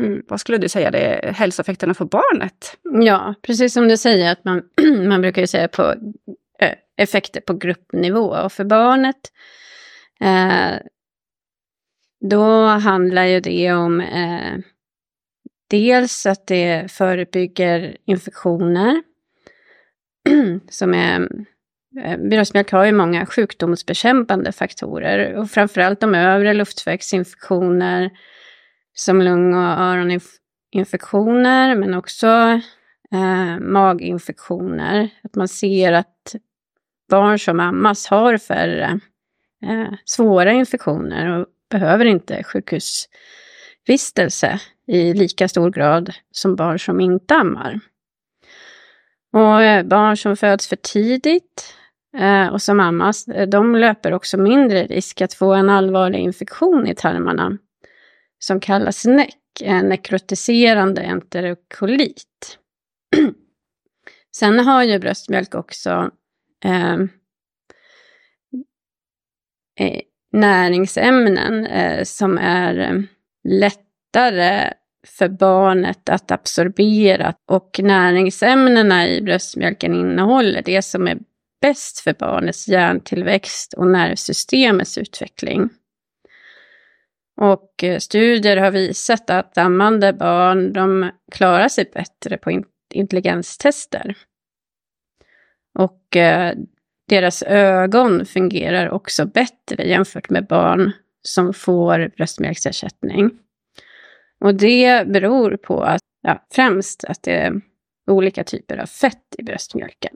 Mm. 0.00 0.22
Vad 0.28 0.40
skulle 0.40 0.58
du 0.58 0.68
säga 0.68 0.90
det 0.90 0.98
är 0.98 1.32
hälsoeffekterna 1.32 1.94
för 1.94 2.04
barnet? 2.04 2.78
Ja, 3.04 3.34
precis 3.42 3.72
som 3.72 3.88
du 3.88 3.96
säger 3.96 4.32
att 4.32 4.44
man, 4.44 4.62
man 5.08 5.20
brukar 5.20 5.42
ju 5.42 5.46
säga 5.46 5.68
på 5.68 5.94
eh, 6.60 6.74
effekter 6.96 7.40
på 7.40 7.54
gruppnivå. 7.54 8.26
Och 8.26 8.52
för 8.52 8.64
barnet 8.64 9.32
eh, 10.20 10.76
då 12.30 12.66
handlar 12.66 13.24
ju 13.24 13.40
det 13.40 13.72
om 13.72 14.00
eh, 14.00 14.58
dels 15.70 16.26
att 16.26 16.46
det 16.46 16.92
förebygger 16.92 17.96
infektioner. 18.04 19.02
som 20.70 20.94
är, 20.94 21.28
eh, 22.04 22.18
bröstmjölk 22.18 22.72
har 22.72 22.84
ju 22.84 22.92
många 22.92 23.26
sjukdomsbekämpande 23.26 24.52
faktorer 24.52 25.34
och 25.34 25.50
framförallt 25.50 26.00
de 26.00 26.14
övre 26.14 26.54
luftvägsinfektioner 26.54 28.10
som 28.94 29.22
lung 29.22 29.54
och 29.54 29.80
öroninfektioner 29.80 31.74
men 31.74 31.94
också 31.94 32.26
eh, 33.12 33.58
maginfektioner. 33.60 35.10
Att 35.22 35.34
man 35.34 35.48
ser 35.48 35.92
att 35.92 36.34
barn 37.10 37.38
som 37.38 37.60
ammas 37.60 38.06
har 38.06 38.38
färre 38.38 39.00
eh, 39.62 39.92
svåra 40.04 40.52
infektioner 40.52 41.38
och 41.38 41.46
behöver 41.70 42.04
inte 42.04 42.44
sjukhusvistelse 42.44 44.60
i 44.86 45.14
lika 45.14 45.48
stor 45.48 45.70
grad 45.70 46.14
som 46.30 46.56
barn 46.56 46.78
som 46.78 47.00
inte 47.00 47.34
ammar. 47.34 47.80
Och 49.32 49.62
eh, 49.62 49.86
barn 49.86 50.16
som 50.16 50.36
föds 50.36 50.68
för 50.68 50.76
tidigt 50.76 51.74
eh, 52.18 52.46
och 52.46 52.62
som 52.62 52.80
ammas, 52.80 53.28
eh, 53.28 53.48
de 53.48 53.76
löper 53.76 54.12
också 54.12 54.38
mindre 54.38 54.86
risk 54.86 55.20
att 55.20 55.34
få 55.34 55.54
en 55.54 55.70
allvarlig 55.70 56.18
infektion 56.18 56.86
i 56.86 56.94
tarmarna 56.94 57.58
som 58.38 58.60
kallas 58.60 59.06
NEC, 59.06 59.34
nekrotiserande 59.82 61.02
enterokolit. 61.02 62.58
Sen 64.36 64.58
har 64.58 64.82
ju 64.82 64.98
bröstmjölk 64.98 65.54
också 65.54 66.10
ehm, 66.64 67.08
eh, 69.80 70.00
näringsämnen 70.32 71.66
eh, 71.66 72.04
som 72.04 72.38
är 72.38 73.04
lättare 73.48 74.72
för 75.08 75.28
barnet 75.28 76.08
att 76.08 76.30
absorbera. 76.30 77.34
Och 77.46 77.80
näringsämnena 77.82 79.08
i 79.08 79.22
bröstmjölken 79.22 79.94
innehåller 79.94 80.62
det 80.62 80.82
som 80.82 81.08
är 81.08 81.18
bäst 81.60 82.00
för 82.00 82.12
barnets 82.12 82.68
hjärntillväxt 82.68 83.74
och 83.74 83.86
nervsystemets 83.86 84.98
utveckling. 84.98 85.68
Och 87.40 87.84
eh, 87.84 87.98
studier 87.98 88.56
har 88.56 88.70
visat 88.70 89.30
att 89.30 89.58
ammande 89.58 90.12
barn 90.12 90.72
de 90.72 91.10
klarar 91.32 91.68
sig 91.68 91.90
bättre 91.94 92.38
på 92.38 92.62
intelligenstester. 92.94 94.16
Och 95.78 96.16
eh, 96.16 96.54
deras 97.08 97.42
ögon 97.42 98.26
fungerar 98.26 98.90
också 98.90 99.26
bättre 99.26 99.88
jämfört 99.88 100.30
med 100.30 100.46
barn 100.46 100.92
som 101.22 101.54
får 101.54 102.10
bröstmjölksersättning. 102.16 103.30
Och 104.40 104.54
det 104.54 105.08
beror 105.08 105.56
på 105.56 105.82
att, 105.82 106.02
ja, 106.22 106.46
främst 106.50 107.04
att 107.04 107.22
det 107.22 107.32
är 107.32 107.60
olika 108.06 108.44
typer 108.44 108.76
av 108.78 108.86
fett 108.86 109.34
i 109.38 109.42
bröstmjölken. 109.42 110.14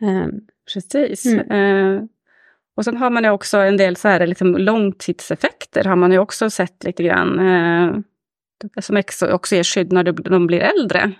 Um, 0.00 0.46
Precis. 0.72 1.26
Mm. 1.26 1.50
Uh, 1.50 2.04
och 2.76 2.84
sen 2.84 2.96
har 2.96 3.10
man 3.10 3.24
ju 3.24 3.30
också 3.30 3.58
en 3.58 3.76
del 3.76 3.96
så 3.96 4.08
här, 4.08 4.26
liksom 4.26 4.56
långtidseffekter, 4.56 5.84
har 5.84 5.96
man 5.96 6.12
ju 6.12 6.18
också 6.18 6.50
sett 6.50 6.84
lite 6.84 7.02
grann. 7.02 7.38
Uh, 7.38 8.00
som 8.80 9.02
också 9.22 9.54
ger 9.54 9.64
skydd 9.64 9.92
när 9.92 10.04
de 10.12 10.46
blir 10.46 10.60
äldre. 10.60 11.12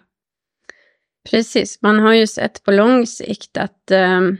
Precis, 1.31 1.83
man 1.83 1.99
har 1.99 2.13
ju 2.13 2.27
sett 2.27 2.63
på 2.63 2.71
lång 2.71 3.07
sikt 3.07 3.57
att 3.57 3.91
um, 3.91 4.37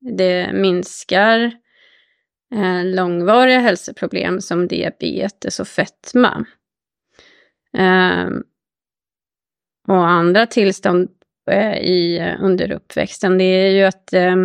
det 0.00 0.52
minskar 0.52 1.52
Eh, 2.52 2.84
långvariga 2.84 3.58
hälsoproblem 3.58 4.40
som 4.40 4.68
diabetes 4.68 5.60
och 5.60 5.68
fetma. 5.68 6.46
Eh, 7.78 8.28
och 9.88 10.08
andra 10.08 10.46
tillstånd 10.46 11.08
eh, 11.50 11.76
i, 11.78 12.18
eh, 12.18 12.34
under 12.44 12.72
uppväxten, 12.72 13.38
det 13.38 13.44
är 13.44 13.70
ju 13.70 13.82
att 13.82 14.12
eh, 14.12 14.36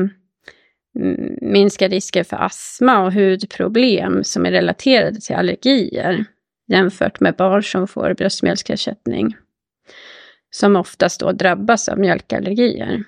minska 1.42 1.88
risker 1.88 2.24
för 2.24 2.38
astma 2.38 3.06
och 3.06 3.14
hudproblem 3.14 4.24
som 4.24 4.46
är 4.46 4.52
relaterade 4.52 5.22
till 5.22 5.36
allergier 5.36 6.26
jämfört 6.68 7.20
med 7.20 7.36
barn 7.36 7.64
som 7.64 7.88
får 7.88 8.14
bröstmjölksersättning. 8.14 9.36
Som 10.50 10.76
oftast 10.76 11.20
då 11.20 11.32
drabbas 11.32 11.90
av 11.90 12.00
mjölkallergier. 12.00 13.04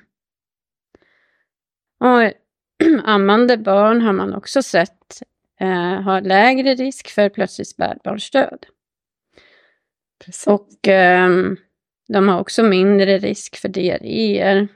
Och 2.00 2.34
ammande 3.04 3.58
barn 3.58 4.02
har 4.02 4.14
man 4.14 4.34
också 4.34 4.64
sett 4.64 5.22
eh, 5.60 6.02
har 6.02 6.22
lägre 6.22 6.76
risk 6.76 7.10
för 7.10 7.30
plötslig 7.30 7.68
spädbarnsdöd. 7.68 8.66
Precis. 10.26 10.48
Och 10.48 10.88
eh, 10.88 11.30
de 12.08 12.28
har 12.28 12.40
också 12.40 12.64
mindre 12.64 13.18
risk 13.18 13.58
för 13.58 13.70
diarréer 13.70 14.68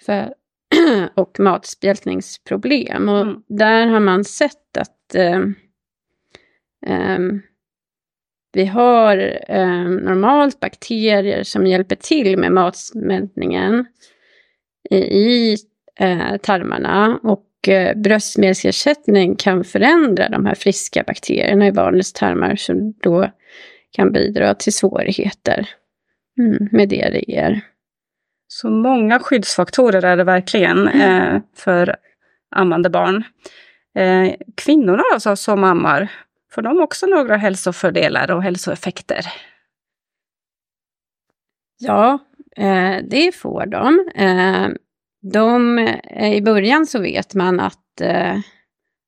för, 0.00 0.34
och 1.14 1.40
matspjältningsproblem. 1.40 3.08
Och 3.08 3.20
mm. 3.20 3.42
där 3.48 3.86
har 3.86 4.00
man 4.00 4.24
sett 4.24 4.76
att 4.78 5.14
eh, 5.14 5.40
vi 8.52 8.64
har 8.64 9.16
normalt 10.00 10.60
bakterier 10.60 11.42
som 11.42 11.66
hjälper 11.66 11.96
till 11.96 12.38
med 12.38 12.52
matsmältningen 12.52 13.86
i, 14.90 14.96
i 14.96 15.56
eh, 15.98 16.36
tarmarna. 16.36 17.20
Och 17.22 17.68
eh, 17.68 17.96
bröstmjölksersättning 17.96 19.36
kan 19.36 19.64
förändra 19.64 20.28
de 20.28 20.46
här 20.46 20.54
friska 20.54 21.04
bakterierna 21.06 21.66
i 21.66 21.72
barnets 21.72 22.12
tarmar 22.12 22.56
som 22.56 22.92
då 22.92 23.30
kan 23.90 24.12
bidra 24.12 24.54
till 24.54 24.72
svårigheter 24.72 25.68
mm, 26.38 26.68
med 26.72 26.88
diarréer. 26.88 27.60
Så 28.48 28.70
många 28.70 29.18
skyddsfaktorer 29.18 30.04
är 30.04 30.16
det 30.16 30.24
verkligen 30.24 30.88
mm. 30.88 31.34
eh, 31.34 31.42
för 31.56 31.96
ammande 32.50 32.90
barn. 32.90 33.24
Eh, 33.94 34.34
kvinnorna 34.54 35.02
alltså, 35.12 35.36
som 35.36 35.64
ammar, 35.64 36.12
får 36.50 36.62
de 36.62 36.80
också 36.80 37.06
några 37.06 37.36
hälsofördelar 37.36 38.30
och 38.30 38.42
hälsoeffekter? 38.42 39.26
Ja, 41.78 42.18
eh, 42.56 42.96
det 43.10 43.34
får 43.34 43.66
de. 43.66 44.08
De, 45.20 45.78
eh, 45.78 46.32
I 46.32 46.42
början 46.42 46.86
så 46.86 47.00
vet 47.00 47.34
man 47.34 47.60
att, 47.60 48.00
eh, 48.00 48.38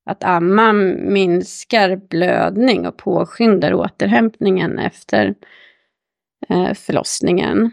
att 0.05 0.23
amma 0.23 0.73
minskar 0.73 1.95
blödning 1.95 2.87
och 2.87 2.97
påskyndar 2.97 3.73
återhämtningen 3.73 4.79
efter 4.79 5.35
eh, 6.49 6.73
förlossningen. 6.73 7.71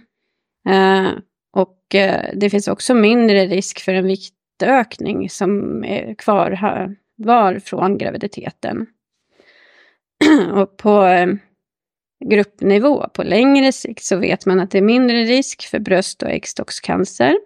Eh, 0.68 1.08
och 1.52 1.94
eh, 1.94 2.30
det 2.34 2.50
finns 2.50 2.68
också 2.68 2.94
mindre 2.94 3.46
risk 3.46 3.80
för 3.80 3.92
en 3.92 4.06
viktökning 4.06 5.30
som 5.30 5.84
är 5.84 6.14
kvar 6.14 6.58
var 7.16 7.58
från 7.58 7.98
graviditeten. 7.98 8.86
och 10.52 10.76
på 10.76 11.04
eh, 11.04 11.28
gruppnivå 12.24 13.08
på 13.14 13.22
längre 13.22 13.72
sikt 13.72 14.04
så 14.04 14.16
vet 14.16 14.46
man 14.46 14.60
att 14.60 14.70
det 14.70 14.78
är 14.78 14.82
mindre 14.82 15.16
risk 15.16 15.66
för 15.70 15.78
bröst 15.78 16.22
och 16.22 16.30
äggstockscancer 16.30 17.36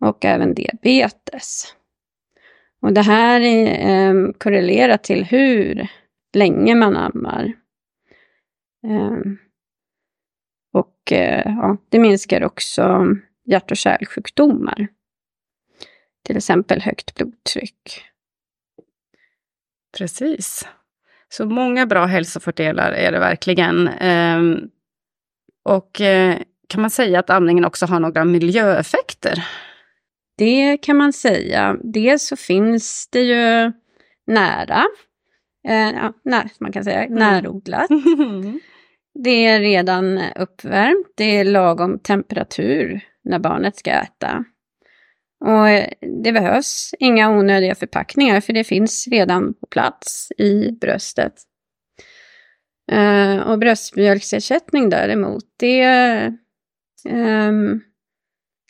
och 0.00 0.24
även 0.24 0.54
diabetes. 0.54 1.74
Och 2.82 2.92
det 2.92 3.02
här 3.02 3.40
är 3.40 3.88
eh, 3.88 4.32
korrelerar 4.38 4.96
till 4.96 5.24
hur 5.24 5.88
länge 6.34 6.74
man 6.74 6.96
ammar. 6.96 7.52
Eh, 8.86 9.18
och 10.72 11.12
eh, 11.12 11.42
ja, 11.44 11.76
det 11.88 11.98
minskar 11.98 12.44
också 12.44 13.06
hjärt 13.44 13.70
och 13.70 13.76
kärlsjukdomar. 13.76 14.88
Till 16.22 16.36
exempel 16.36 16.80
högt 16.80 17.14
blodtryck. 17.14 18.04
Precis. 19.98 20.68
Så 21.28 21.46
många 21.46 21.86
bra 21.86 22.06
hälsofördelar 22.06 22.92
är 22.92 23.12
det 23.12 23.18
verkligen. 23.18 23.88
Ehm, 23.88 24.70
och 25.62 26.00
eh, 26.00 26.38
kan 26.68 26.80
man 26.80 26.90
säga 26.90 27.18
att 27.18 27.30
amningen 27.30 27.64
också 27.64 27.86
har 27.86 28.00
några 28.00 28.24
miljöeffekter? 28.24 29.44
Det 30.38 30.76
kan 30.76 30.96
man 30.96 31.12
säga. 31.12 31.76
Dels 31.82 32.26
så 32.26 32.36
finns 32.36 33.08
det 33.12 33.20
ju 33.20 33.72
nära, 34.26 34.84
eh, 35.68 35.90
ja, 35.90 36.12
när, 36.24 36.50
man 36.60 36.72
kan 36.72 36.84
säga 36.84 37.04
mm. 37.04 37.18
närodlat. 37.18 37.88
Det 39.16 39.46
är 39.46 39.60
redan 39.60 40.20
uppvärmt, 40.36 41.06
det 41.16 41.36
är 41.36 41.44
lagom 41.44 41.98
temperatur 41.98 43.00
när 43.24 43.38
barnet 43.38 43.76
ska 43.76 43.90
äta. 43.90 44.44
Och 45.44 45.68
eh, 45.68 45.88
det 46.22 46.32
behövs 46.32 46.94
inga 46.98 47.30
onödiga 47.30 47.74
förpackningar 47.74 48.40
för 48.40 48.52
det 48.52 48.64
finns 48.64 49.08
redan 49.08 49.54
på 49.54 49.66
plats 49.66 50.32
i 50.38 50.72
bröstet. 50.80 51.34
Uh, 52.92 53.38
och 53.38 53.58
bröstmjölksersättning 53.58 54.90
däremot, 54.90 55.44
det 55.56 56.32
um, 57.08 57.80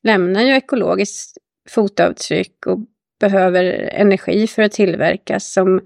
lämnar 0.02 0.42
ju 0.42 0.52
ekologiskt 0.52 1.38
fotavtryck 1.68 2.66
och 2.66 2.78
behöver 3.20 3.64
energi 3.92 4.46
för 4.46 4.62
att 4.62 4.72
tillverkas 4.72 5.52
som 5.52 5.80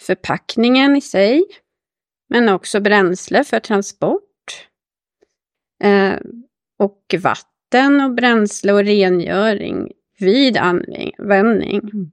förpackningen 0.00 0.96
i 0.96 1.00
sig, 1.00 1.44
men 2.28 2.48
också 2.48 2.80
bränsle 2.80 3.44
för 3.44 3.60
transport. 3.60 4.22
Eh, 5.84 6.14
och 6.78 7.14
vatten 7.18 8.00
och 8.00 8.14
bränsle 8.14 8.72
och 8.72 8.84
rengöring 8.84 9.92
vid 10.18 10.56
användning. 10.56 11.90
Mm. 11.92 12.10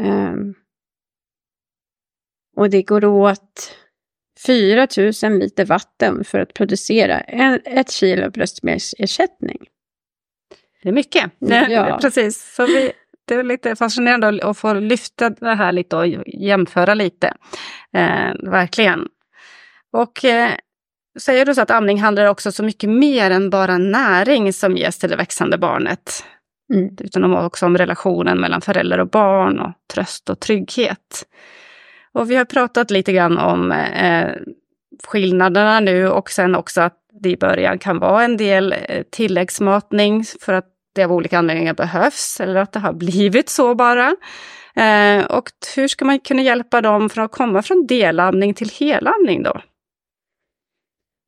Eh, 0.00 0.54
och 2.56 2.70
det 2.70 2.82
går 2.82 3.04
åt 3.04 3.76
4 4.46 4.88
000 5.22 5.38
liter 5.38 5.64
vatten 5.64 6.24
för 6.24 6.38
att 6.38 6.54
producera 6.54 7.20
ett 7.20 7.90
kilo 7.90 8.30
bröstmjölksersättning. 8.30 9.68
Det 10.84 10.90
är 10.90 10.92
mycket. 10.92 11.30
Ja. 11.70 11.98
Precis. 12.02 12.54
Så 12.54 12.66
vi, 12.66 12.92
det 13.28 13.34
är 13.34 13.42
lite 13.42 13.76
fascinerande 13.76 14.40
att 14.42 14.58
få 14.58 14.74
lyfta 14.74 15.30
det 15.30 15.54
här 15.54 15.72
lite 15.72 15.96
och 15.96 16.06
jämföra 16.26 16.94
lite. 16.94 17.34
Eh, 17.92 18.50
verkligen. 18.50 19.08
Och 19.92 20.24
eh, 20.24 20.50
säger 21.18 21.46
du 21.46 21.54
så 21.54 21.60
att 21.60 21.70
amning 21.70 22.00
handlar 22.00 22.26
också 22.26 22.52
så 22.52 22.64
mycket 22.64 22.90
mer 22.90 23.30
än 23.30 23.50
bara 23.50 23.78
näring 23.78 24.52
som 24.52 24.76
ges 24.76 24.98
till 24.98 25.10
det 25.10 25.16
växande 25.16 25.58
barnet. 25.58 26.24
Mm. 26.74 26.96
Utan 27.00 27.34
också 27.34 27.66
om 27.66 27.78
relationen 27.78 28.40
mellan 28.40 28.60
förälder 28.60 29.00
och 29.00 29.08
barn 29.08 29.60
och 29.60 29.72
tröst 29.94 30.30
och 30.30 30.40
trygghet. 30.40 31.24
Och 32.12 32.30
vi 32.30 32.36
har 32.36 32.44
pratat 32.44 32.90
lite 32.90 33.12
grann 33.12 33.38
om 33.38 33.72
eh, 33.72 34.30
skillnaderna 35.06 35.80
nu 35.80 36.08
och 36.08 36.30
sen 36.30 36.54
också 36.54 36.80
att 36.80 36.98
det 37.20 37.30
i 37.30 37.36
början 37.36 37.78
kan 37.78 37.98
vara 37.98 38.24
en 38.24 38.36
del 38.36 38.72
eh, 38.72 39.02
tilläggsmatning 39.10 40.24
för 40.40 40.52
att 40.52 40.73
det 40.94 41.04
av 41.04 41.12
olika 41.12 41.38
anledningar 41.38 41.74
behövs 41.74 42.40
eller 42.40 42.56
att 42.56 42.72
det 42.72 42.78
har 42.78 42.92
blivit 43.04 43.48
så 43.48 43.74
bara. 43.74 44.16
Eh, 44.76 45.24
och 45.24 45.50
hur 45.76 45.88
ska 45.88 46.04
man 46.04 46.20
kunna 46.20 46.42
hjälpa 46.42 46.80
dem 46.80 47.10
från 47.10 47.24
att 47.24 47.32
komma 47.32 47.62
från 47.62 47.86
delamning 47.86 48.54
till 48.54 48.70
helamning 48.70 49.42
då? 49.42 49.60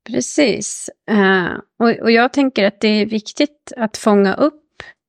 Precis. 0.07 0.91
Eh, 1.11 1.53
och, 1.79 2.03
och 2.03 2.11
jag 2.11 2.33
tänker 2.33 2.65
att 2.65 2.81
det 2.81 2.89
är 2.89 3.07
viktigt 3.07 3.73
att 3.77 3.97
fånga 3.97 4.35
upp 4.35 4.63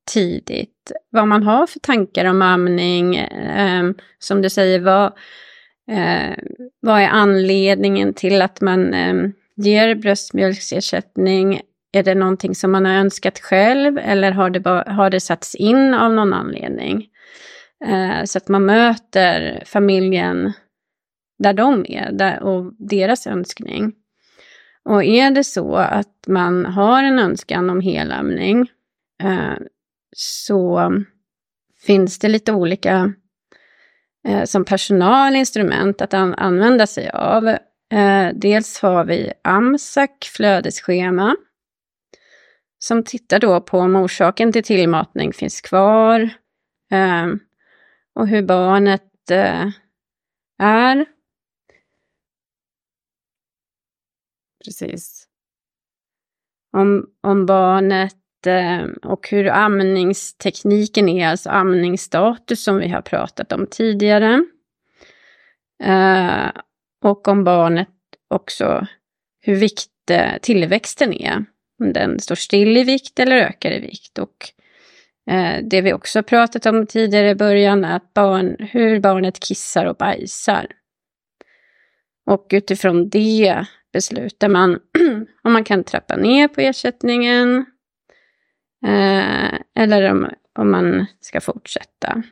tidigt 0.08 0.92
vad 1.10 1.28
man 1.28 1.44
har 1.44 1.68
för 1.68 1.80
tankar 1.80 2.26
om 2.26 2.42
amning. 2.42 3.16
Eh, 3.16 3.84
som 4.20 4.42
du 4.42 4.50
säger, 4.50 4.80
vad, 4.80 5.06
eh, 5.92 6.38
vad 6.80 7.02
är 7.02 7.08
anledningen 7.08 8.14
till 8.14 8.42
att 8.42 8.62
man 8.62 8.94
eh, 8.94 9.30
ger 9.56 9.96
bröstmjölksersättning? 9.96 11.62
Är 11.98 12.04
det 12.04 12.16
någonting 12.16 12.56
som 12.56 12.72
man 12.72 12.86
har 12.86 12.94
önskat 12.94 13.40
själv 13.40 13.98
eller 13.98 14.32
har 14.32 14.50
det, 14.50 14.60
bara, 14.60 14.92
har 14.92 15.10
det 15.10 15.20
satts 15.20 15.56
in 15.56 15.94
av 15.94 16.14
någon 16.14 16.34
anledning? 16.34 17.08
Eh, 17.86 18.24
så 18.26 18.38
att 18.38 18.48
man 18.48 18.66
möter 18.66 19.64
familjen 19.66 20.54
där 21.40 21.54
de 21.54 21.86
är 21.90 22.12
där, 22.12 22.44
och 22.44 22.74
deras 22.78 23.28
önskning. 23.28 23.94
Och 24.86 25.04
är 25.04 25.32
det 25.32 25.44
så 25.44 25.76
att 25.76 26.28
man 26.28 26.66
har 26.66 27.04
en 27.04 27.20
önskan 27.20 27.70
om 27.70 27.82
helämning 27.82 28.70
eh, 29.24 29.58
så 30.16 30.92
finns 31.86 32.20
det 32.20 32.28
lite 32.28 32.54
olika 32.54 33.14
eh, 34.28 34.44
som 34.44 34.66
personalinstrument 34.66 36.02
att 36.02 36.14
an 36.14 36.34
använda 36.34 36.88
sig 36.88 37.10
av. 37.10 37.48
Eh, 37.92 38.30
dels 38.34 38.82
har 38.82 39.06
vi 39.06 39.34
AMSAC 39.44 40.10
flödesschema 40.36 41.36
som 42.80 43.04
tittar 43.04 43.40
då 43.40 43.62
på 43.62 43.80
om 43.80 43.96
orsaken 43.96 44.52
till 44.52 44.64
tillmatning 44.64 45.34
finns 45.34 45.62
kvar 45.62 46.30
eh, 46.92 47.28
och 48.16 48.28
hur 48.28 48.42
barnet 48.42 49.32
eh, 49.32 49.70
är 50.60 51.06
precis. 54.68 55.28
Om, 56.78 57.10
om 57.22 57.46
barnet 57.46 58.48
eh, 58.48 58.84
och 59.04 59.30
hur 59.30 59.48
amningstekniken 59.48 61.10
är, 61.10 61.28
alltså 61.28 61.50
amningsstatus 61.50 62.64
som 62.64 62.78
vi 62.78 62.88
har 62.88 63.02
pratat 63.02 63.52
om 63.52 63.68
tidigare. 63.72 64.44
Eh, 65.84 66.52
och 67.04 67.28
om 67.28 67.44
barnet 67.44 67.90
också 68.28 68.88
hur 69.40 69.56
vikt, 69.56 70.10
eh, 70.12 70.38
tillväxten 70.42 71.14
är. 71.14 71.46
Om 71.80 71.94
den 71.94 72.20
står 72.20 72.36
still 72.36 72.78
i 72.78 72.84
vikt 72.84 73.20
eller 73.20 73.36
ökar 73.38 73.72
i 73.72 73.80
vikt. 73.80 74.20
Och 74.20 74.50
eh, 75.34 75.64
det 75.64 75.82
vi 75.82 75.94
också 75.94 76.24
pratat 76.24 76.66
om 76.66 76.88
tidigare 76.88 77.30
i 77.30 77.36
början, 77.36 77.86
att 77.86 78.14
barn, 78.14 78.56
hur 78.60 79.00
barnet 79.00 79.40
kissar 79.40 79.86
och 79.86 79.96
bajsar. 79.96 80.68
Och 82.26 82.48
utifrån 82.52 83.10
det 83.10 83.66
beslutar 83.94 84.50
man 84.50 84.80
om 85.44 85.54
man 85.54 85.64
kan 85.64 85.84
trappa 85.84 86.16
ner 86.16 86.48
på 86.48 86.62
ersättningen 86.62 87.66
eh, 88.86 89.54
eller 89.76 90.12
om, 90.12 90.30
om 90.60 90.72
man 90.72 91.06
ska 91.20 91.42
fortsätta. 91.42 92.24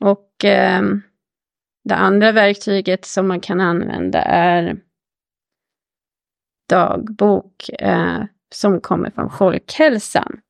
Och 0.00 0.44
eh, 0.44 0.82
det 1.84 1.94
andra 1.94 2.32
verktyget 2.32 3.04
som 3.04 3.28
man 3.28 3.40
kan 3.40 3.60
använda 3.60 4.22
är 4.22 4.76
dagbok 6.68 7.70
eh, 7.78 8.22
som 8.54 8.80
kommer 8.80 9.10
från 9.10 9.30
Folkhälsan. 9.30 10.40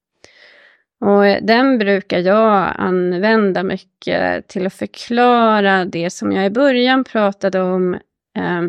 Och 1.01 1.27
eh, 1.27 1.43
den 1.43 1.79
brukar 1.79 2.19
jag 2.19 2.75
använda 2.77 3.63
mycket 3.63 4.49
till 4.49 4.67
att 4.67 4.75
förklara 4.75 5.85
det 5.85 6.11
som 6.11 6.33
jag 6.33 6.47
i 6.47 6.51
början 6.51 7.05
pratade 7.05 7.61
om 7.61 7.95
eh, 8.37 8.63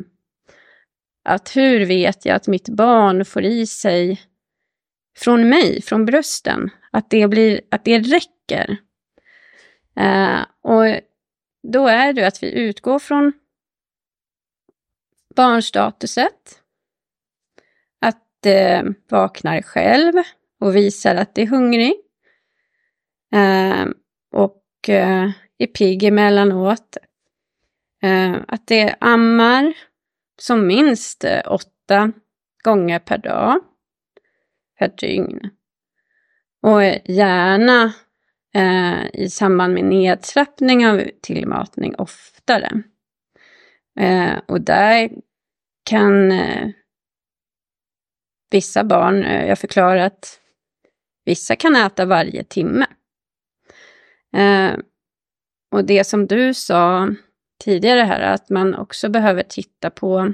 att 1.29 1.55
hur 1.55 1.85
vet 1.85 2.25
jag 2.25 2.35
att 2.35 2.47
mitt 2.47 2.69
barn 2.69 3.25
får 3.25 3.43
i 3.43 3.67
sig 3.67 4.21
från 5.17 5.49
mig, 5.49 5.81
från 5.81 6.05
brösten, 6.05 6.69
att 6.91 7.09
det, 7.09 7.27
blir, 7.27 7.61
att 7.71 7.85
det 7.85 7.99
räcker. 7.99 8.77
Eh, 9.99 10.39
och 10.61 11.01
då 11.67 11.87
är 11.87 12.13
det 12.13 12.27
att 12.27 12.43
vi 12.43 12.51
utgår 12.51 12.99
från 12.99 13.33
barnstatuset, 15.35 16.56
det 18.39 18.73
eh, 18.73 18.83
vaknar 19.09 19.61
själv 19.61 20.13
och 20.59 20.75
visar 20.75 21.15
att 21.15 21.35
det 21.35 21.41
är 21.41 21.47
hungrig. 21.47 21.93
Eh, 23.33 23.85
och 24.31 24.89
eh, 24.89 25.29
är 25.57 25.67
pigg 25.67 26.03
emellanåt. 26.03 26.97
Eh, 28.03 28.35
att 28.47 28.67
det 28.67 28.95
ammar 28.99 29.73
som 30.41 30.67
minst 30.67 31.23
eh, 31.23 31.41
åtta 31.45 32.11
gånger 32.63 32.99
per 32.99 33.17
dag, 33.17 33.59
per 34.79 34.93
dygn. 34.97 35.49
Och 36.61 36.83
eh, 36.83 37.01
gärna 37.05 37.93
eh, 38.55 39.05
i 39.13 39.29
samband 39.29 39.73
med 39.73 39.85
nedtrappning 39.85 40.87
av 40.87 41.03
tillmatning 41.21 41.95
oftare. 41.95 42.83
Eh, 43.99 44.37
och 44.45 44.61
där 44.61 45.09
kan 45.83 46.31
eh, 46.31 46.69
vissa 48.49 48.83
barn, 48.83 49.23
eh, 49.23 49.47
jag 49.47 49.59
förklarar 49.59 49.97
att 49.97 50.39
vissa 51.25 51.55
kan 51.55 51.75
äta 51.75 52.05
varje 52.05 52.43
timme. 52.43 52.85
Eh, 54.35 54.77
och 55.71 55.85
det 55.85 56.03
som 56.03 56.27
du 56.27 56.53
sa 56.53 57.09
tidigare 57.63 58.01
här, 58.01 58.21
att 58.21 58.49
man 58.49 58.75
också 58.75 59.09
behöver 59.09 59.43
titta 59.43 59.89
på 59.89 60.33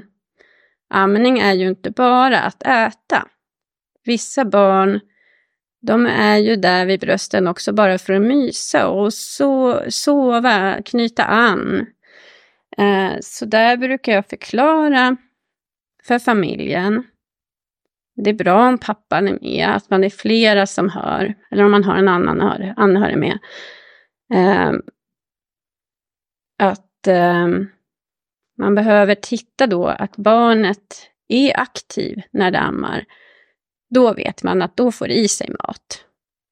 amning 0.90 1.38
är 1.38 1.52
ju 1.52 1.68
inte 1.68 1.90
bara 1.90 2.40
att 2.40 2.62
äta. 2.62 3.28
Vissa 4.04 4.44
barn, 4.44 5.00
de 5.82 6.06
är 6.06 6.36
ju 6.36 6.56
där 6.56 6.86
vid 6.86 7.00
brösten 7.00 7.46
också 7.46 7.72
bara 7.72 7.98
för 7.98 8.12
att 8.12 8.22
mysa 8.22 8.88
och 8.88 9.14
so 9.14 9.80
sova, 9.90 10.82
knyta 10.82 11.24
an. 11.24 11.86
Eh, 12.78 13.12
så 13.20 13.44
där 13.44 13.76
brukar 13.76 14.12
jag 14.12 14.28
förklara 14.28 15.16
för 16.04 16.18
familjen. 16.18 17.04
Det 18.16 18.30
är 18.30 18.34
bra 18.34 18.68
om 18.68 18.78
pappan 18.78 19.28
är 19.28 19.38
med, 19.40 19.76
att 19.76 19.90
man 19.90 20.04
är 20.04 20.10
flera 20.10 20.66
som 20.66 20.88
hör, 20.88 21.34
eller 21.50 21.64
om 21.64 21.70
man 21.70 21.84
har 21.84 21.96
en 21.96 22.08
annan 22.08 22.40
anhörig 22.76 23.18
med. 23.18 23.38
Eh, 24.34 24.72
att 26.58 27.06
eh, 27.06 27.48
man 28.58 28.74
behöver 28.74 29.14
titta 29.14 29.66
då 29.66 29.86
att 29.86 30.16
barnet 30.16 31.10
är 31.28 31.60
aktiv 31.60 32.22
när 32.30 32.50
det 32.50 32.60
ammar. 32.60 33.04
Då 33.90 34.12
vet 34.12 34.42
man 34.42 34.62
att 34.62 34.76
då 34.76 34.92
får 34.92 35.08
det 35.08 35.14
i 35.14 35.28
sig 35.28 35.50
mat. 35.50 36.04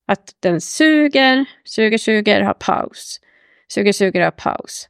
Att 0.06 0.36
den 0.40 0.60
suger, 0.60 1.44
suger, 1.64 1.98
suger, 1.98 2.40
har 2.40 2.54
paus. 2.54 3.20
Suger, 3.68 3.92
suger, 3.92 4.20
har 4.20 4.30
paus. 4.30 4.88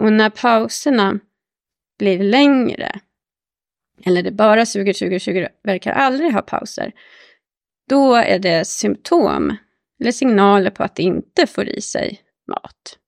Och 0.00 0.12
när 0.12 0.30
pauserna 0.30 1.18
blir 1.98 2.18
längre, 2.18 3.00
eller 4.04 4.22
det 4.22 4.30
bara 4.30 4.66
suger, 4.66 4.92
suger, 4.92 5.18
suger, 5.18 5.48
verkar 5.62 5.92
aldrig 5.92 6.32
ha 6.32 6.42
pauser, 6.42 6.92
då 7.88 8.14
är 8.14 8.38
det 8.38 8.64
symptom 8.64 9.56
eller 10.00 10.12
signaler 10.12 10.70
på 10.70 10.82
att 10.82 10.96
det 10.96 11.02
inte 11.02 11.46
får 11.46 11.68
i 11.68 11.80
sig 11.80 12.20
mat. 12.48 12.98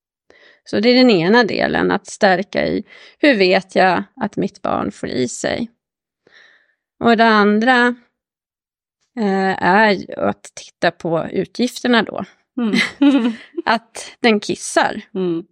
Så 0.64 0.80
det 0.80 0.88
är 0.88 0.94
den 0.94 1.10
ena 1.10 1.44
delen, 1.44 1.90
att 1.90 2.06
stärka 2.06 2.66
i 2.66 2.84
hur 3.18 3.34
vet 3.36 3.74
jag 3.74 4.02
att 4.16 4.36
mitt 4.36 4.62
barn 4.62 4.90
får 4.90 5.08
i 5.08 5.28
sig. 5.28 5.70
Och 7.04 7.16
det 7.16 7.26
andra 7.26 7.94
eh, 9.18 9.62
är 9.62 10.18
att 10.20 10.42
titta 10.54 10.90
på 10.90 11.26
utgifterna 11.30 12.02
då. 12.02 12.24
Mm. 12.58 13.32
att 13.64 14.16
den 14.20 14.40
kissar. 14.40 15.00
Mm. 15.14 15.44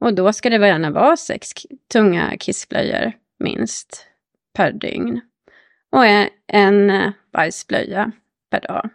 Och 0.00 0.14
då 0.14 0.32
ska 0.32 0.50
det 0.50 0.66
gärna 0.66 0.90
vara 0.90 1.16
sex 1.16 1.52
tunga 1.92 2.36
kissblöjor 2.38 3.12
minst 3.38 4.06
per 4.56 4.72
dygn. 4.72 5.20
Och 5.92 6.04
en 6.52 6.90
eh, 6.90 7.12
bajsblöja 7.32 8.12
per 8.50 8.60
dag. 8.60 8.90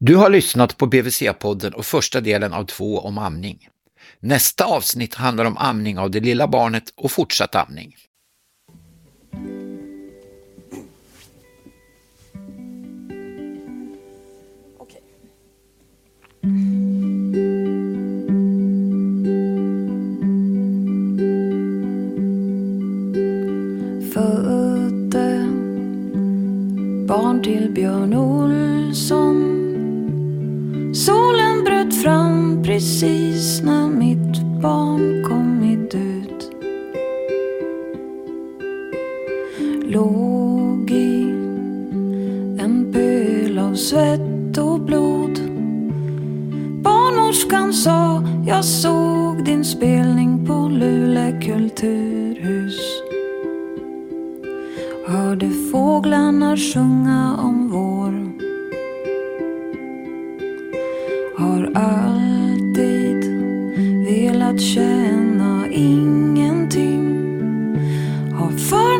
Du 0.00 0.16
har 0.16 0.30
lyssnat 0.30 0.76
på 0.76 0.86
BVC-podden 0.86 1.72
och 1.72 1.86
första 1.86 2.20
delen 2.20 2.52
av 2.52 2.64
två 2.64 2.98
om 2.98 3.18
amning. 3.18 3.68
Nästa 4.20 4.64
avsnitt 4.64 5.14
handlar 5.14 5.44
om 5.44 5.56
amning 5.56 5.98
av 5.98 6.10
det 6.10 6.20
lilla 6.20 6.48
barnet 6.48 6.84
och 6.96 7.10
fortsatt 7.10 7.54
amning. 7.54 7.94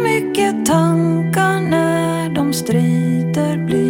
mycket 0.04 0.66
tankar 0.66 1.60
när 1.60 2.30
de 2.30 2.52
strider. 2.52 3.56
Blir 3.56 3.83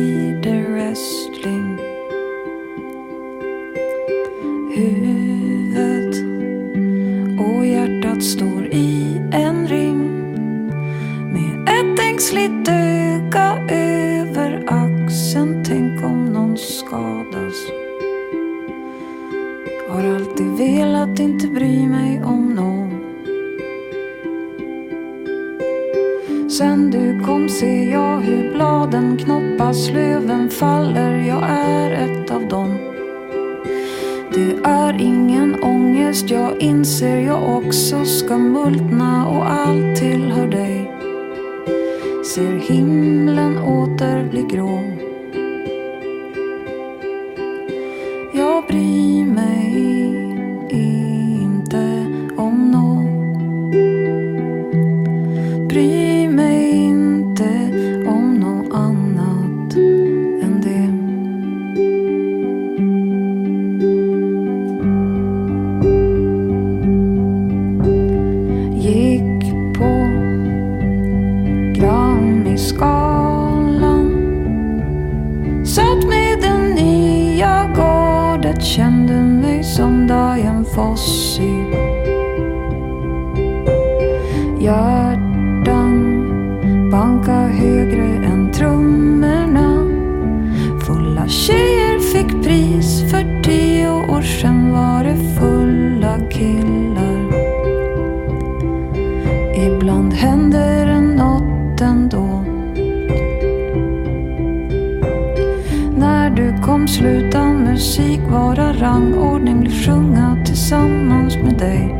du 106.36 106.54
kom 106.62 106.88
sluta 106.88 107.44
musik 107.44 108.20
vara 108.30 108.72
rangordning, 108.72 109.60
bli 109.60 109.70
sjunga 109.70 110.36
tillsammans 110.46 111.36
med 111.36 111.58
dig. 111.58 111.94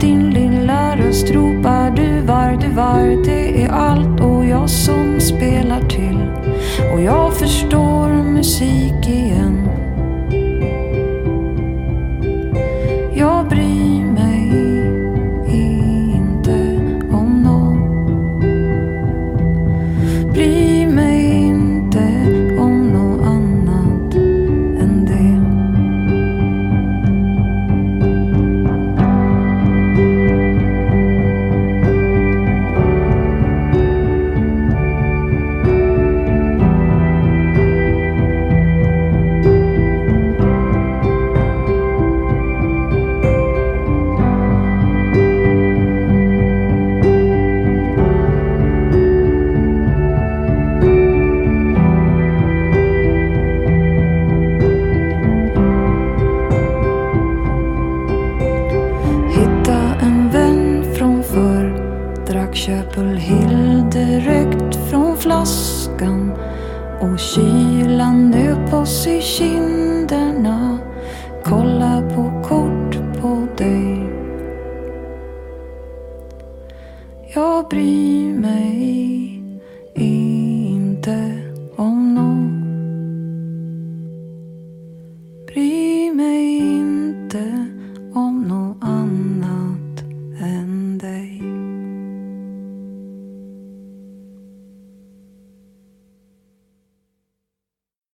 Din 0.00 0.30
lilla 0.30 0.96
röst 0.96 1.30
ropar 1.30 1.90
du 1.90 2.20
var, 2.20 2.58
du 2.60 2.68
var, 2.68 3.24
det 3.24 3.62
är 3.62 3.68
allt 3.68 4.20
och 4.20 4.44
jag 4.44 4.70
som 4.70 5.20
spelar 5.20 5.80
till. 5.80 6.18
Och 6.92 7.00
jag 7.00 7.34
förstår 7.34 8.08
musik 8.22 9.08
igen. 9.08 9.47